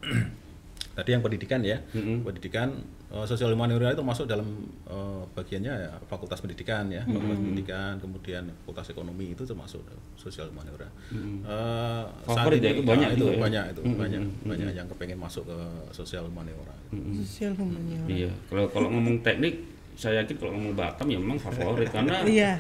tadi 0.97 1.11
yang 1.11 1.23
pendidikan 1.23 1.61
ya. 1.61 1.83
Pendidikan 2.23 2.79
eh, 3.07 3.25
sosial 3.25 3.51
humaniora 3.51 3.91
itu 3.91 4.03
masuk 4.03 4.27
dalam 4.27 4.47
eh, 4.85 5.23
bagiannya 5.33 5.73
ya 5.73 5.93
fakultas 6.07 6.41
pendidikan 6.41 6.87
ya. 6.89 7.03
Fakultas 7.05 7.39
pendidikan 7.39 7.93
kemudian 7.99 8.43
fakultas 8.63 8.87
ekonomi 8.91 9.33
itu 9.33 9.43
termasuk 9.43 9.83
sosial 10.15 10.51
humaniora 10.51 10.89
Eh, 11.13 12.03
saat 12.27 12.27
Favorit 12.27 12.59
ya, 12.61 12.71
ini, 12.75 12.79
itu 12.79 12.83
banyak 12.83 13.09
ah, 13.09 13.15
itu 13.15 13.23
itu 13.23 13.27
ya? 13.31 13.39
banyak 13.39 13.65
itu 13.71 13.81
banyak 13.95 14.23
banyak 14.43 14.71
yang 14.75 14.87
kepengen 14.91 15.19
masuk 15.19 15.47
ke 15.47 15.59
sosial 15.91 16.27
humaniora 16.27 16.75
Sosial 17.23 17.53
humaniora. 17.55 18.07
Iya, 18.07 18.31
kalau 18.51 18.67
kalau 18.71 18.89
ngomong 18.91 19.23
teknik, 19.23 19.55
saya 19.95 20.21
yakin 20.21 20.37
kalau 20.37 20.53
ngomong 20.55 20.75
Batam 20.77 21.07
ya 21.09 21.19
memang 21.19 21.39
favorit 21.39 21.89
karena 21.89 22.21
Iya. 22.29 22.53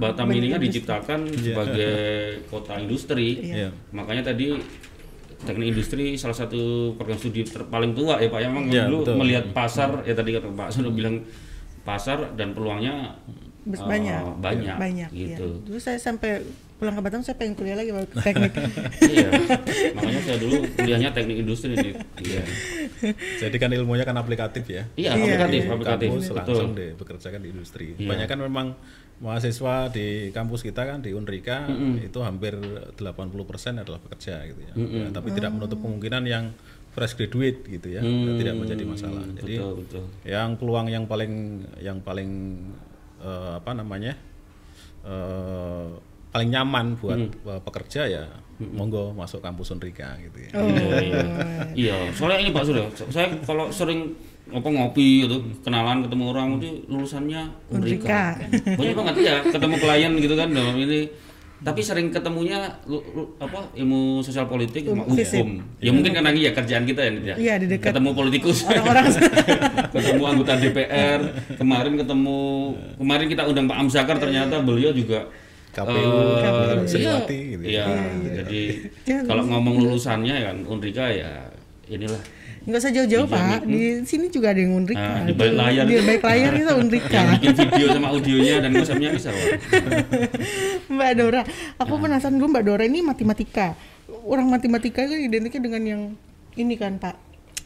Batam 0.00 0.32
ini 0.32 0.48
kan 0.48 0.60
diciptakan 0.60 1.20
sebagai 1.28 1.92
kota 2.48 2.80
industri. 2.80 3.52
Iya. 3.52 3.68
Makanya 3.92 4.32
tadi 4.32 4.56
teknik 5.40 5.68
industri 5.70 6.14
salah 6.14 6.34
satu 6.34 6.60
program 6.94 7.16
studi 7.16 7.42
ter- 7.42 7.64
paling 7.64 7.92
tua 7.92 8.16
ya 8.16 8.28
Pak. 8.28 8.38
Yang 8.38 8.50
memang 8.50 8.64
Iya, 8.66 8.82
dulu 8.84 8.96
betul. 9.02 9.14
melihat 9.16 9.44
pasar 9.50 9.88
ya 10.02 10.12
tadi 10.12 10.30
kata 10.32 10.48
Pak 10.48 10.68
sudah 10.70 10.90
bilang 10.90 11.16
pasar 11.80 12.18
dan 12.34 12.52
peluangnya 12.52 13.16
Bes- 13.62 13.78
eh, 13.78 13.86
banyak. 13.86 14.20
banyak, 14.38 14.76
Banyak. 14.76 15.08
gitu. 15.10 15.48
Iya. 15.50 15.64
Dulu 15.64 15.78
saya 15.78 15.96
sampai 15.96 16.44
pulang 16.80 16.96
ke 16.96 17.02
Batam 17.04 17.20
saya 17.20 17.36
pengen 17.36 17.52
kuliah 17.52 17.76
lagi 17.76 17.92
Pak, 17.92 18.24
teknik. 18.24 18.52
iya. 19.12 19.28
Makanya 19.92 20.20
saya 20.24 20.38
dulu 20.40 20.56
kuliahnya 20.72 21.10
teknik 21.12 21.36
industri 21.38 21.76
di 21.76 21.92
iya. 22.24 22.42
jadi 23.36 23.56
kan 23.56 23.68
ilmunya 23.70 24.02
kan 24.02 24.16
aplikatif 24.16 24.64
ya 24.64 24.88
Iya, 24.96 25.12
Iya, 25.12 25.24
aplikatif, 25.36 25.60
iya. 25.62 25.72
aplikatif. 25.76 26.08
kampus 26.08 26.24
Betul. 26.26 26.36
langsung 26.40 26.72
dipekerjakan 26.72 27.40
di 27.44 27.48
industri. 27.52 27.86
Iya. 27.94 28.08
Banyak 28.08 28.26
kan 28.26 28.38
memang 28.40 28.66
mahasiswa 29.20 29.92
di 29.92 30.32
kampus 30.32 30.64
kita 30.64 30.88
kan 30.88 31.04
di 31.04 31.12
Unrika 31.12 31.68
itu 32.00 32.18
hampir 32.24 32.56
80% 32.56 32.96
adalah 33.76 34.00
pekerja 34.00 34.40
gitu 34.48 34.60
ya. 34.64 34.72
Ya, 34.72 35.06
tapi 35.12 35.36
tidak 35.36 35.52
menutup 35.52 35.76
kemungkinan 35.78 36.24
yang 36.24 36.56
fresh 36.90 37.14
graduate 37.14 37.68
gitu 37.68 37.86
ya, 37.86 38.00
tidak 38.40 38.56
menjadi 38.56 38.82
masalah. 38.82 39.22
Jadi 39.36 39.60
Betul, 39.60 39.72
betul. 39.84 40.04
yang 40.24 40.56
peluang 40.56 40.88
yang 40.88 41.04
paling 41.04 41.32
yang 41.78 42.00
paling 42.00 42.30
eh, 43.20 43.52
apa 43.60 43.70
namanya? 43.76 44.16
eh, 45.00 45.88
paling 46.30 46.48
nyaman 46.48 46.94
buat 46.96 47.18
eh, 47.18 47.60
pekerja 47.62 48.02
ya 48.06 48.24
monggo 48.60 49.16
masuk 49.16 49.40
kampus 49.40 49.72
Unrika 49.72 50.20
gitu 50.20 50.36
ya. 50.36 50.50
Iya, 50.52 50.96
iya. 51.00 51.24
Iya, 51.72 51.96
soalnya 52.12 52.44
ini 52.44 52.50
Pak 52.52 52.64
Surya, 52.68 52.84
saya 53.08 53.32
kalau 53.40 53.72
sering 53.72 54.12
apa 54.50 54.66
ngopi 54.66 55.24
gitu, 55.24 55.40
kenalan 55.62 56.04
ketemu 56.04 56.24
orang 56.28 56.48
itu 56.60 56.84
lulusannya 56.84 57.40
Unrika. 57.72 58.36
Banyak 58.76 58.94
banget 58.94 59.14
ya 59.24 59.34
ketemu 59.42 59.74
klien 59.80 60.12
gitu 60.18 60.34
kan 60.36 60.48
dalam 60.52 60.76
ini. 60.76 61.08
Tapi 61.60 61.80
sering 61.84 62.08
ketemunya 62.08 62.72
lu- 62.88 63.04
lu- 63.12 63.36
apa 63.36 63.68
ilmu 63.76 64.24
sosial 64.24 64.48
politik 64.48 64.80
sama 64.88 65.04
Fisip. 65.12 65.44
hukum. 65.44 65.60
Ya 65.76 65.92
mungkin 65.92 66.16
karena 66.16 66.32
ya 66.32 66.56
kerjaan 66.56 66.88
kita 66.88 67.00
ya, 67.04 67.12
ya. 67.20 67.34
Iya, 67.36 67.54
di 67.60 67.66
dekat 67.68 67.92
ketemu 67.92 68.16
politikus. 68.16 68.64
orang-orang. 68.64 69.04
ketemu 69.96 70.22
anggota 70.24 70.52
DPR, 70.56 71.20
kemarin 71.56 72.00
ketemu 72.00 72.38
kemarin 72.96 73.26
kita 73.28 73.42
undang 73.44 73.68
Pak 73.68 73.76
Amzakar 73.76 74.16
ternyata 74.16 74.60
beliau 74.64 74.88
juga 74.92 75.28
KPU, 75.70 76.12
eh, 76.36 76.82
Sriwati 76.82 77.38
gitu 77.54 77.62
Iya, 77.62 77.84
ya. 77.86 78.02
jadi 78.42 78.62
Jangan 79.06 79.24
kalau 79.24 79.42
ngomong 79.46 79.74
lulusannya 79.80 80.36
kan 80.42 80.56
Unrika 80.66 81.06
ya 81.08 81.46
inilah. 81.86 82.18
Nggak 82.60 82.76
usah 82.76 82.92
jauh-jauh 82.92 83.24
Pak. 83.24 83.64
Di 83.64 84.04
sini 84.04 84.28
juga 84.28 84.52
ada 84.52 84.60
yang 84.60 84.76
Unrika. 84.76 85.00
Ah, 85.00 85.24
di 85.24 85.32
balik 85.32 85.54
layar. 85.56 85.84
Di 85.88 85.94
balik 85.96 86.22
layar 86.22 86.52
itu 86.52 86.72
Unrika. 86.76 87.16
Yang 87.16 87.30
bikin 87.32 87.54
video 87.56 87.86
sama 87.88 88.06
audionya 88.10 88.54
dan 88.60 88.70
konsepnya 88.76 89.08
bisa 89.10 89.28
loh. 89.32 89.46
Mbak 90.90 91.10
Dora, 91.16 91.42
aku 91.76 91.94
Nah. 91.94 92.00
penasaran 92.04 92.34
dulu 92.36 92.48
Mbak 92.50 92.64
Dora 92.64 92.84
ini 92.84 93.00
matematika. 93.00 93.74
Orang 94.26 94.50
matematika 94.50 95.06
kan 95.06 95.16
identiknya 95.16 95.60
dengan 95.62 95.82
yang 95.82 96.02
ini 96.54 96.74
kan 96.76 97.00
Pak. 97.00 97.16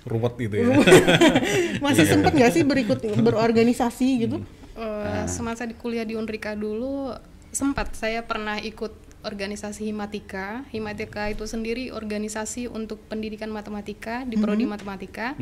Ruwet 0.04 0.36
gitu 0.38 0.54
ya. 0.60 0.64
Masih 1.84 2.04
sempat 2.04 2.30
nggak 2.30 2.52
sih 2.52 2.62
berikut 2.62 3.00
berorganisasi 3.00 4.08
gitu? 4.20 4.36
Eh, 4.74 5.24
semasa 5.26 5.64
di 5.64 5.72
kuliah 5.72 6.04
di 6.04 6.14
Unrika 6.14 6.52
dulu 6.52 7.10
sempat 7.54 7.94
saya 7.94 8.26
pernah 8.26 8.58
ikut 8.60 8.92
organisasi 9.24 9.88
Himatika. 9.88 10.68
Himatika 10.68 11.32
itu 11.32 11.48
sendiri 11.48 11.88
organisasi 11.94 12.68
untuk 12.68 13.00
pendidikan 13.08 13.48
matematika 13.48 14.26
di 14.28 14.36
prodi 14.36 14.68
matematika. 14.68 15.32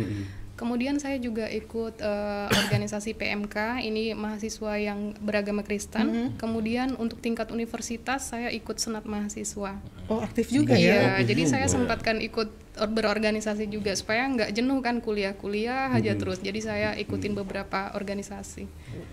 Kemudian 0.62 1.02
saya 1.02 1.18
juga 1.18 1.50
ikut 1.50 1.98
eh, 1.98 2.46
organisasi 2.54 3.18
PMK, 3.18 3.82
ini 3.82 4.14
mahasiswa 4.14 4.78
yang 4.78 5.10
beragama 5.18 5.66
Kristen. 5.66 6.38
Kemudian 6.38 6.94
untuk 7.02 7.18
tingkat 7.18 7.50
universitas 7.50 8.30
saya 8.30 8.46
ikut 8.54 8.78
senat 8.78 9.02
mahasiswa. 9.02 9.82
Oh 10.06 10.22
aktif 10.22 10.54
juga 10.54 10.78
ya? 10.78 11.18
Iya, 11.18 11.34
jadi 11.34 11.42
saya 11.50 11.66
sempatkan 11.66 12.22
ikut 12.22 12.46
or- 12.78 12.92
berorganisasi 12.94 13.66
juga 13.66 13.90
supaya 13.98 14.22
nggak 14.30 14.54
jenuh 14.54 14.78
kan 14.78 15.02
kuliah-kuliah 15.02 15.90
aja 15.90 16.14
terus. 16.14 16.38
Jadi 16.38 16.62
saya 16.62 16.94
ikutin 16.94 17.34
beberapa 17.34 17.90
organisasi. 17.98 18.62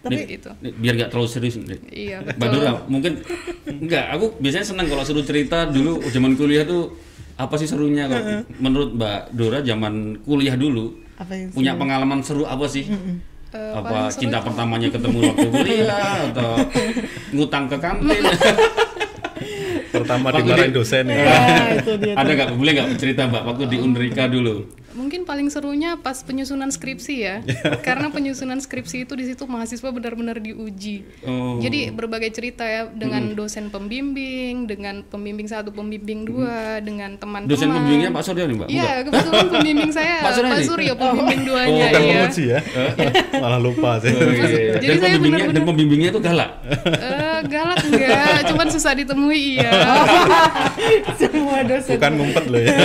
Tapi- 0.05 0.29
gitu. 0.29 0.53
Nih, 0.61 0.77
Biar 0.77 0.93
nggak 1.01 1.09
terlalu 1.09 1.29
serius 1.33 1.57
nih. 1.57 1.81
Iya, 1.89 2.17
Mbak 2.29 2.37
betul. 2.37 2.61
Dora, 2.61 2.71
mungkin 2.85 3.13
enggak, 3.65 4.05
aku 4.13 4.37
biasanya 4.37 4.69
senang 4.69 4.85
kalau 4.85 5.01
seru 5.01 5.25
cerita 5.25 5.65
dulu 5.65 5.97
zaman 6.13 6.37
kuliah 6.37 6.61
tuh 6.61 6.93
apa 7.39 7.55
sih 7.57 7.65
serunya 7.65 8.05
kalau 8.05 8.45
menurut 8.61 8.93
Mbak 8.93 9.21
Dora 9.33 9.59
zaman 9.65 10.21
kuliah 10.21 10.53
dulu 10.53 11.08
Apa 11.19 11.31
yang 11.35 11.49
punya 11.51 11.73
pengalaman 11.75 12.23
seru 12.23 12.47
apa 12.47 12.63
sih? 12.65 12.87
Eh, 13.49 13.71
apa 13.73 14.07
cinta 14.07 14.39
pertamanya 14.39 14.87
ketemu 14.87 15.19
waktu 15.25 15.47
kuliah 15.49 16.15
atau 16.31 16.51
ngutang 17.33 17.65
ke 17.67 17.77
kantin? 17.77 18.23
Pertama 19.89 20.29
dimarahin 20.29 20.69
di- 20.69 20.77
dosen 20.77 21.05
ya. 21.09 21.17
Ya, 21.17 21.37
itu 21.75 21.91
dia. 21.97 22.13
Ada 22.13 22.31
nggak 22.31 22.49
boleh 22.53 22.71
nggak 22.71 22.89
cerita 22.95 23.25
Mbak 23.25 23.43
waktu 23.43 23.63
di 23.67 23.77
Unrika 23.81 24.29
dulu? 24.29 24.69
Mungkin 24.99 25.23
paling 25.23 25.47
serunya 25.47 25.95
pas 25.95 26.19
penyusunan 26.19 26.67
skripsi 26.67 27.15
ya. 27.15 27.39
Karena 27.87 28.11
penyusunan 28.11 28.59
skripsi 28.59 29.07
itu 29.07 29.15
di 29.15 29.23
situ 29.23 29.47
mahasiswa 29.47 29.87
benar-benar 29.87 30.43
diuji. 30.43 31.07
Oh. 31.23 31.55
Jadi 31.63 31.95
berbagai 31.95 32.35
cerita 32.35 32.67
ya 32.67 32.91
dengan 32.91 33.31
dosen 33.31 33.71
pembimbing, 33.71 34.67
dengan 34.67 35.07
pembimbing 35.07 35.47
satu, 35.47 35.71
pembimbing 35.71 36.27
dua, 36.27 36.83
dengan 36.83 37.15
teman-teman. 37.15 37.47
Dosen 37.47 37.71
pembimbingnya 37.71 38.11
Pak 38.11 38.23
Surya 38.27 38.43
nih 38.43 38.55
Mbak? 38.59 38.67
Iya, 38.67 38.91
kebetulan 39.07 39.47
pembimbing 39.47 39.91
saya 39.95 40.15
Pak 40.27 40.31
Surya 40.35 40.51
Pak 40.51 40.59
nih? 40.59 40.67
Suryo 40.67 40.93
pembimbing 40.93 41.41
duanya 41.47 41.69
Bukan 41.71 42.01
iya. 42.03 42.11
penguji 42.19 42.43
ya. 42.43 42.59
Malah 43.43 43.59
lupa 43.63 43.91
sih. 44.03 44.11
Oh, 44.11 44.27
iya, 44.27 44.45
iya. 44.45 44.73
Jadi 44.75 44.85
Dan 44.85 44.97
saya 44.99 45.13
pembimbingnya 45.15 45.39
dan 45.39 45.47
benar-benar- 45.47 45.67
pembimbingnya 45.69 46.09
tuh 46.11 46.21
galak. 46.21 46.49
Eh, 46.67 47.18
galak 47.43 47.79
enggak, 47.81 48.39
cuman 48.47 48.67
susah 48.67 48.91
ditemui 48.93 49.57
iya. 49.57 49.71
Semua 51.19 51.61
dosen 51.63 51.95
Bukan 51.95 52.11
ngumpet 52.15 52.45
loh 52.47 52.59
ya. 52.59 52.75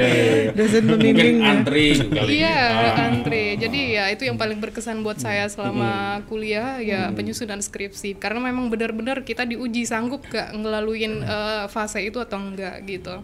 dosen 0.58 0.82
Mungkin 0.84 1.14
pembimbing 1.14 1.36
ya. 1.36 1.50
antri 1.50 1.86
kali. 1.98 2.30
Iya, 2.38 2.58
Ah. 2.64 3.06
antre. 3.08 3.44
Jadi 3.56 3.80
ya 3.92 4.04
itu 4.08 4.22
yang 4.24 4.36
paling 4.36 4.58
berkesan 4.58 5.00
buat 5.00 5.16
saya 5.16 5.46
selama 5.46 6.20
kuliah 6.26 6.78
ya 6.78 7.10
penyusunan 7.10 7.58
skripsi. 7.58 8.16
Karena 8.16 8.42
memang 8.42 8.68
benar-benar 8.68 9.22
kita 9.22 9.44
diuji 9.44 9.84
sanggup 9.84 10.22
gak 10.26 10.52
ngelaluin 10.52 11.20
eh, 11.20 11.64
fase 11.68 12.02
itu 12.02 12.18
atau 12.18 12.38
enggak 12.38 12.84
gitu. 12.84 13.22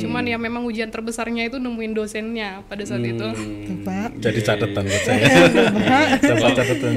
Cuman 0.00 0.24
ya 0.24 0.36
memang 0.36 0.62
ujian 0.62 0.88
terbesarnya 0.88 1.46
itu 1.46 1.56
nemuin 1.56 1.92
dosennya 1.92 2.62
pada 2.64 2.84
saat 2.84 3.02
itu. 3.02 3.24
Tuh, 3.24 3.78
Pak. 3.82 4.20
Jadi 4.20 4.40
catatan 4.40 4.84
buat 4.84 5.02
saya. 5.02 5.24
Dapat 6.24 6.52
catatan. 6.54 6.92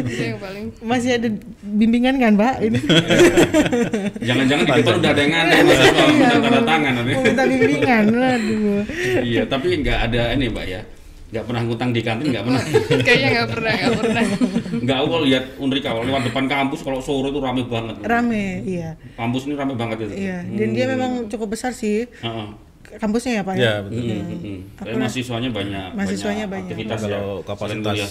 itu 0.00 0.22
yang 0.22 0.38
paling. 0.38 0.59
Masih 0.80 1.10
ada 1.16 1.28
bimbingan 1.62 2.16
kan 2.16 2.32
Pak? 2.34 2.54
Ini 2.60 2.78
Jangan-jangan 4.28 4.64
di 4.64 4.72
depan 4.76 4.94
udah 4.98 5.10
ada 5.10 5.20
yang 5.20 5.34
aneh 5.34 5.58
Mas 5.62 5.80
Eko, 5.80 6.02
udah 6.06 6.38
tanda 6.40 6.60
tangan 6.62 6.92
nanti. 6.94 7.12
mau 7.12 7.22
minta 7.22 7.44
bimbingan. 7.44 8.04
Aduh. 8.10 8.80
Iya, 9.20 9.42
tapi 9.44 9.66
nggak 9.76 9.98
ada 10.06 10.22
ini 10.34 10.46
Mbak 10.48 10.66
ya. 10.66 10.80
Nggak 11.30 11.44
pernah 11.46 11.62
ngutang 11.62 11.90
di 11.90 12.00
kantin, 12.02 12.26
nggak 12.28 12.42
pernah. 12.42 12.62
Kayaknya 13.06 13.28
nggak 13.32 13.48
pernah, 13.48 13.72
nggak 13.72 13.94
pernah. 13.96 14.22
Nggak 14.82 14.96
aku 14.98 15.06
kalau 15.08 15.24
lihat 15.24 15.44
Unrika 15.56 15.88
kalau 15.88 16.02
lewat 16.02 16.22
depan 16.26 16.44
kampus 16.46 16.80
kalau 16.82 16.98
sore 16.98 17.28
itu 17.30 17.38
rame 17.38 17.62
banget. 17.64 17.96
Rame, 18.02 18.44
iya. 18.66 18.90
Kampus 19.14 19.42
ini 19.46 19.54
rame 19.54 19.74
banget 19.74 19.96
itu. 20.04 20.14
Iya, 20.18 20.42
dan 20.42 20.68
dia 20.74 20.86
memang 20.86 21.30
cukup 21.30 21.54
besar 21.54 21.70
sih 21.70 22.10
Heeh. 22.10 22.46
kampusnya 22.90 23.38
ya 23.38 23.42
Pak 23.46 23.54
Ya, 23.54 23.62
ya. 23.62 23.74
betul. 23.86 24.02
Hmm, 24.02 24.38
hmm. 24.42 24.58
Tapi 24.74 24.94
mahasiswanya 24.98 25.50
banyak. 25.54 25.88
Mahasiswanya 25.94 26.44
banyak. 26.50 26.74
Aktivitas 26.74 26.98
ya. 27.00 27.14
Kalau 27.14 27.34
kapasitas 27.46 28.10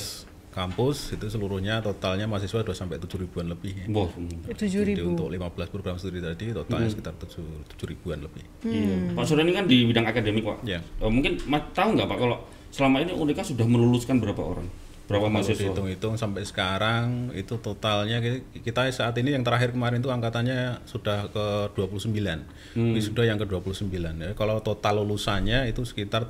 kampus 0.50 1.14
itu 1.14 1.26
seluruhnya 1.26 1.78
totalnya 1.80 2.26
mahasiswa 2.26 2.62
2 2.62 2.74
sampai 2.74 2.98
7 2.98 3.06
ribuan 3.18 3.48
lebih 3.48 3.74
ya. 3.76 3.86
Wah, 3.90 4.10
tujuh 4.50 4.82
Jadi 4.82 4.98
ribu 4.98 5.14
untuk 5.14 5.30
15 5.30 5.70
program 5.70 5.96
studi 5.96 6.20
tadi 6.20 6.50
totalnya 6.50 6.90
sekitar 6.90 7.14
7, 7.16 7.42
7 7.70 7.86
ribuan 7.86 8.20
lebih. 8.20 8.44
iya. 8.64 9.14
Pak 9.14 9.24
Surya 9.24 9.44
ini 9.44 9.54
kan 9.54 9.66
di 9.66 9.86
bidang 9.86 10.04
akademik, 10.04 10.44
Pak. 10.44 10.58
Ya. 10.64 10.82
Eh, 10.82 11.08
mungkin 11.08 11.38
tahu 11.72 11.90
nggak 11.94 12.08
Pak 12.08 12.18
kalau 12.18 12.38
selama 12.70 13.00
ini 13.00 13.14
Unika 13.14 13.42
sudah 13.42 13.64
meluluskan 13.64 14.18
berapa 14.18 14.42
orang? 14.42 14.68
Berapa 15.06 15.26
Kalau 15.26 15.34
mahasiswa? 15.34 15.58
dihitung-hitung 15.60 16.14
sampai 16.16 16.46
sekarang 16.46 17.34
itu 17.34 17.58
totalnya 17.58 18.22
ki- 18.22 18.62
kita 18.62 18.86
saat 18.90 19.18
ini 19.18 19.34
yang 19.34 19.42
terakhir 19.42 19.74
kemarin 19.74 19.98
itu 19.98 20.14
angkatannya 20.14 20.86
sudah 20.86 21.26
ke 21.30 21.46
29. 21.74 22.46
Wisuda 22.78 23.26
yang 23.26 23.38
ke 23.38 23.46
29 23.46 23.90
ya. 24.22 24.38
Kalau 24.38 24.62
total 24.62 25.02
lulusannya 25.02 25.66
itu 25.66 25.82
sekitar 25.82 26.30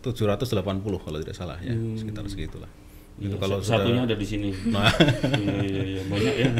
8.780 0.00 0.62
kalau 1.00 1.18
tidak 1.18 1.34
salah 1.34 1.58
ya, 1.58 1.74
sekitar 1.94 2.24
segitulah. 2.26 2.70
itu 3.18 3.34
kalau 3.34 3.58
sudah 3.58 3.82
Satunya 3.82 4.06
ada 4.06 4.14
di 4.14 4.22
sini. 4.22 4.54
Nah, 4.68 4.86
iya, 5.34 5.58
iya, 5.60 5.82
iya, 5.90 6.02
banyak 6.06 6.34
ya. 6.38 6.50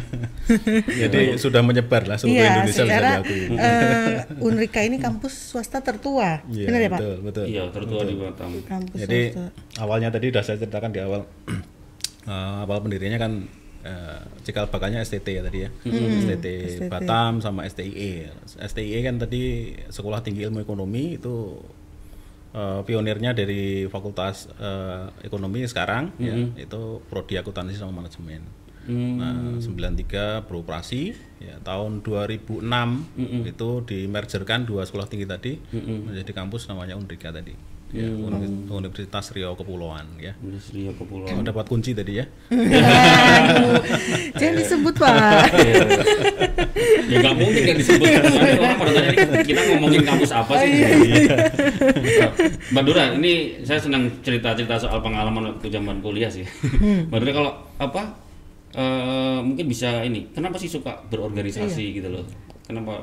jadi 1.06 1.38
sudah 1.38 1.62
menyebar 1.62 2.02
lah 2.02 2.18
seluruh 2.18 2.34
Iya, 2.34 2.50
Indonesia 2.52 2.66
bisa 2.66 2.82
secara 2.82 3.10
diakui. 3.14 3.40
eh, 3.54 4.16
Unrika 4.42 4.80
ini 4.82 4.98
kampus 4.98 5.54
swasta 5.54 5.78
tertua, 5.78 6.42
Iya, 6.44 6.66
benar 6.66 6.80
ya 6.80 6.88
Pak? 6.88 6.98
betul, 6.98 7.14
betul. 7.22 7.44
Iya, 7.46 7.62
tertua 7.70 8.02
di 8.02 8.14
Batam. 8.16 8.50
Kampus 8.60 8.96
Jadi 8.96 9.20
swasta. 9.30 9.54
awalnya 9.78 10.08
tadi 10.10 10.26
sudah 10.28 10.42
saya 10.42 10.56
ceritakan 10.58 10.90
di 10.90 10.98
awal 10.98 11.20
eh, 12.26 12.54
awal 12.58 12.78
pendirinya 12.82 13.18
kan 13.20 13.46
eh, 13.80 14.18
cikal 14.42 14.66
bakalnya 14.66 14.98
STT 14.98 15.26
ya 15.30 15.42
tadi 15.46 15.58
ya. 15.62 15.70
STT, 15.86 16.46
Batam 16.90 17.38
sama 17.38 17.70
STIE. 17.70 18.34
STIE 18.58 18.98
kan 19.00 19.14
tadi 19.16 19.42
Sekolah 19.86 20.18
Tinggi 20.18 20.42
Ilmu 20.42 20.58
Ekonomi 20.58 21.14
itu 21.14 21.54
eh, 22.54 22.80
pionirnya 22.84 23.32
dari 23.32 23.88
Fakultas 23.88 24.48
eh, 24.56 25.06
Ekonomi 25.24 25.64
sekarang 25.66 26.14
ya, 26.20 26.34
itu 26.56 27.02
prodi 27.08 27.36
akuntansi 27.36 27.76
sama 27.76 28.02
manajemen. 28.04 28.42
Nah, 28.88 29.60
93 29.60 30.48
beroperasi 30.48 31.12
ya 31.44 31.60
tahun 31.60 32.00
2006 32.00 32.64
itu 33.44 33.70
dimergerkan 33.84 34.64
dua 34.64 34.88
sekolah 34.88 35.04
tinggi 35.04 35.28
tadi 35.28 35.52
menjadi 36.08 36.32
kampus 36.32 36.72
namanya 36.72 36.96
Unrika 36.96 37.28
tadi. 37.28 37.52
Ya, 37.88 38.04
Uni- 38.04 38.68
Universitas 38.68 39.32
Riau 39.32 39.54
Kepulauan 39.54 40.04
ya. 40.16 40.36
Industri 40.38 40.92
Kepulauan. 40.92 41.32
Oh, 41.32 41.42
dapat 41.42 41.64
kunci 41.64 41.96
tadi 41.96 42.20
ya. 42.20 42.28
Jangan 44.34 44.54
disebut 44.54 44.94
Pak. 44.94 45.48
ya 47.08 47.16
nggak 47.18 47.34
mungkin 47.34 47.62
kan 47.64 47.74
disebut 47.74 48.04
orang 48.04 48.76
pada 48.76 48.90
tanya 48.92 49.08
"Ini 49.10 49.40
kita 49.42 49.60
ngomongin 49.66 50.02
kampus 50.04 50.30
apa 50.30 50.52
sih 50.58 50.70
Mbak 52.68 52.82
Dura 52.84 53.04
ini 53.14 53.32
saya 53.64 53.80
senang 53.80 54.12
cerita-cerita 54.20 54.76
soal 54.76 55.00
pengalaman 55.00 55.48
waktu 55.48 55.66
zaman 55.68 55.98
kuliah 55.98 56.28
sih 56.28 56.44
Mbak 57.08 57.18
Dura 57.18 57.32
kalau 57.34 57.52
apa 57.78 58.02
eh, 58.70 59.38
mungkin 59.40 59.64
bisa 59.66 60.04
ini 60.04 60.28
kenapa 60.30 60.56
sih 60.56 60.68
suka 60.68 61.00
berorganisasi 61.08 61.96
gitu 61.96 62.08
loh 62.10 62.24
kenapa 62.62 63.00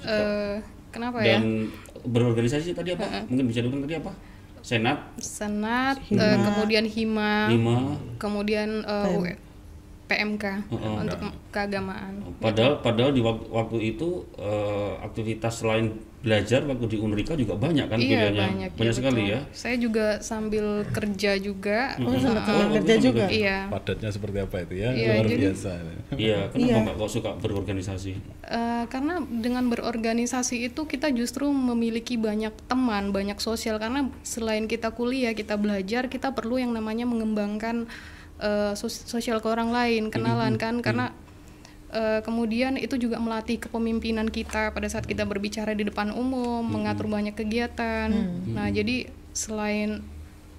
Eh, 0.00 0.56
kenapa 0.88 1.18
ya? 1.20 1.36
dan 1.36 1.66
berorganisasi 2.04 2.76
tadi 2.76 2.94
apa? 2.94 3.26
Mungkin 3.26 3.44
bisa 3.48 3.64
dibilang 3.64 3.84
tadi 3.86 3.96
apa? 3.98 4.12
Senat. 4.62 4.98
Senat, 5.22 5.96
eh, 6.12 6.36
kemudian 6.44 6.84
hima, 6.84 7.48
lima 7.48 7.94
kemudian 8.18 8.84
eh, 8.84 9.38
PMK 10.08 10.44
untuk 10.72 11.20
keagamaan. 11.48 12.24
padahal 12.38 12.80
padahal 12.80 13.12
di 13.12 13.20
waktu, 13.20 13.44
waktu 13.46 13.78
itu 13.86 14.08
eh, 14.34 14.92
aktivitas 15.00 15.60
selain 15.60 15.92
belajar 16.18 16.66
waktu 16.66 16.88
di 16.88 16.98
Unrika 16.98 17.32
juga 17.32 17.54
banyak 17.54 17.86
kan 17.86 17.94
Iya 17.94 18.10
pilihannya 18.26 18.42
banyak, 18.42 18.70
ya, 18.76 18.90
sekali 18.90 19.22
betul. 19.22 19.32
ya 19.32 19.40
Saya 19.54 19.76
juga 19.78 20.06
sambil 20.18 20.66
kerja 20.88 21.38
juga. 21.38 21.94
Oh, 21.96 22.10
sampai 22.10 22.42
Oh, 22.50 22.74
kerja 22.74 22.94
betul, 22.98 23.06
juga. 23.06 23.24
Iya. 23.30 23.58
Padatnya 23.70 24.10
seperti 24.10 24.38
apa 24.40 24.56
itu 24.58 24.74
ya? 24.74 24.90
Iya, 24.90 25.12
Luar 25.14 25.26
jadi- 25.28 25.42
biasa. 25.46 25.72
Iya, 26.10 26.38
kenapa 26.50 26.78
Mbak 26.82 26.94
kok 26.98 27.10
suka 27.12 27.30
berorganisasi? 27.38 28.12
Eh, 28.42 28.84
karena 28.88 29.14
dengan 29.22 29.70
berorganisasi 29.70 30.56
itu 30.64 30.82
kita 30.84 31.06
justru 31.12 31.46
memiliki 31.48 32.18
banyak 32.18 32.50
teman, 32.66 33.14
banyak 33.14 33.38
sosial 33.38 33.78
karena 33.78 34.10
selain 34.20 34.66
kita 34.66 34.90
kuliah, 34.90 35.30
kita 35.32 35.54
belajar, 35.54 36.06
kita 36.06 36.34
perlu 36.34 36.58
yang 36.58 36.74
namanya 36.74 37.06
mengembangkan 37.06 37.86
sos- 38.74 39.06
sosial 39.06 39.38
ke 39.38 39.48
orang 39.50 39.70
lain, 39.70 40.02
kenalan 40.08 40.54
kan? 40.56 40.74
Karena 40.80 41.06
eh, 41.88 42.20
kemudian 42.20 42.76
itu 42.76 43.00
juga 43.00 43.16
melatih 43.16 43.56
kepemimpinan 43.58 44.28
kita 44.28 44.70
pada 44.70 44.86
saat 44.86 45.08
kita 45.08 45.24
berbicara 45.24 45.72
di 45.72 45.88
depan 45.88 46.12
umum, 46.12 46.60
mengatur 46.60 47.08
banyak 47.08 47.32
kegiatan. 47.32 48.08
Nah, 48.52 48.68
jadi 48.68 49.08
selain 49.32 50.04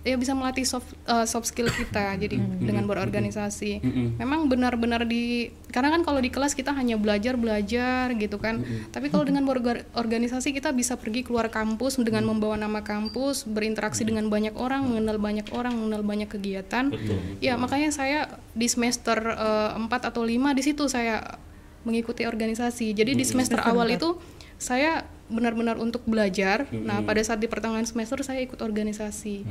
ya 0.09 0.17
bisa 0.17 0.33
melatih 0.33 0.65
soft 0.65 0.89
eh, 1.05 1.25
soft 1.29 1.53
skill 1.53 1.69
kita 1.69 2.17
jadi 2.17 2.41
dengan 2.57 2.89
berorganisasi. 2.89 3.85
Memang 4.17 4.49
benar-benar 4.49 5.05
di 5.05 5.53
karena 5.69 5.93
kan 5.93 6.01
kalau 6.01 6.17
di 6.17 6.33
kelas 6.33 6.57
kita 6.57 6.73
hanya 6.73 6.97
belajar 6.97 7.37
belajar 7.37 8.09
gitu 8.17 8.41
kan. 8.41 8.65
Tapi 8.89 9.13
kalau 9.13 9.23
dengan 9.29 9.45
berorganisasi 9.45 10.49
kita 10.49 10.73
bisa 10.73 10.97
pergi 10.97 11.21
keluar 11.21 11.53
kampus 11.53 12.01
dengan 12.01 12.25
membawa 12.25 12.57
nama 12.57 12.81
kampus 12.81 13.45
berinteraksi 13.45 14.01
dengan 14.01 14.33
banyak 14.33 14.57
orang 14.57 14.89
mengenal 14.89 15.21
banyak 15.21 15.47
orang 15.53 15.77
mengenal 15.77 16.01
banyak 16.01 16.29
kegiatan. 16.29 16.89
Ya 17.37 17.53
makanya 17.55 17.93
saya 17.93 18.41
di 18.57 18.65
semester 18.65 19.21
eh, 19.21 19.71
4 19.77 20.09
atau 20.09 20.25
5 20.25 20.57
di 20.57 20.63
situ 20.65 20.89
saya 20.89 21.39
mengikuti 21.87 22.25
organisasi. 22.25 22.91
Jadi 22.91 23.15
di 23.15 23.23
semester 23.23 23.61
awal 23.63 23.93
itu 23.93 24.19
saya 24.59 25.07
benar-benar 25.29 25.77
untuk 25.77 26.03
belajar. 26.03 26.65
Nah, 26.73 27.05
pada 27.05 27.21
saat 27.21 27.39
di 27.39 27.47
pertengahan 27.47 27.85
semester 27.85 28.19
saya 28.25 28.41
ikut 28.43 28.59
organisasi. 28.59 29.45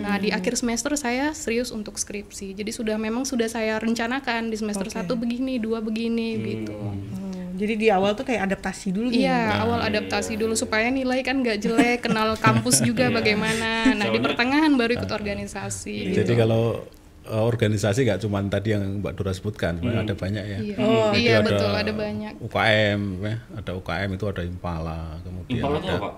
Nah, 0.00 0.16
di 0.22 0.30
akhir 0.30 0.56
semester 0.56 0.94
saya 0.94 1.34
serius 1.34 1.74
untuk 1.74 1.98
skripsi. 1.98 2.54
Jadi 2.54 2.70
sudah 2.70 2.94
memang 2.96 3.26
sudah 3.26 3.50
saya 3.50 3.76
rencanakan 3.82 4.48
di 4.48 4.56
semester 4.56 4.86
satu 4.88 5.18
begini, 5.18 5.58
dua 5.58 5.82
begini 5.82 6.38
gitu. 6.40 6.72
Oh, 6.74 6.94
jadi 7.54 7.74
di 7.78 7.86
awal 7.90 8.18
tuh 8.18 8.26
kayak 8.26 8.50
adaptasi 8.50 8.90
dulu 8.90 9.14
gitu. 9.14 9.26
Iya, 9.26 9.62
awal 9.62 9.86
adaptasi 9.86 10.34
dulu 10.34 10.58
supaya 10.58 10.90
nilai 10.90 11.22
kan 11.22 11.38
nggak 11.38 11.58
jelek, 11.62 11.98
kenal 12.10 12.34
kampus 12.34 12.82
juga 12.82 13.10
bagaimana. 13.18 13.94
Nah, 13.94 14.10
di 14.10 14.18
pertengahan 14.18 14.74
baru 14.74 14.98
ikut 14.98 15.10
organisasi. 15.10 16.18
Jadi 16.18 16.32
kalau 16.34 16.82
eh, 17.24 17.42
organisasi 17.42 18.04
nggak 18.04 18.20
cuma 18.20 18.38
tadi 18.46 18.72
yang 18.72 19.00
Mbak 19.00 19.12
Dora 19.14 19.32
sebutkan, 19.32 19.76
sebenarnya 19.76 20.02
ada 20.02 20.14
banyak 20.14 20.44
ya. 20.44 20.58
Iya, 20.60 20.76
Jadi 21.10 21.20
iya 21.20 21.36
betul, 21.40 21.70
ada 21.70 21.92
banyak. 21.92 22.32
UKM, 22.40 23.00
ya. 23.20 23.34
ada 23.54 23.70
UKM 23.72 24.08
itu 24.12 24.24
ada 24.26 24.42
Impala, 24.42 25.00
kemudian 25.20 25.56
Impala 25.56 25.76
itu 25.76 25.86
ada 25.86 25.98
apa? 25.98 26.10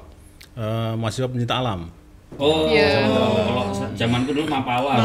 eh, 0.56 0.92
mahasiswa 0.94 1.28
pencinta 1.28 1.56
alam. 1.56 1.82
Oh, 2.36 2.66
Iya. 2.66 3.06
kalau 3.06 3.70
zamanku 3.94 4.34
dulu 4.34 4.50
Mapala. 4.50 4.98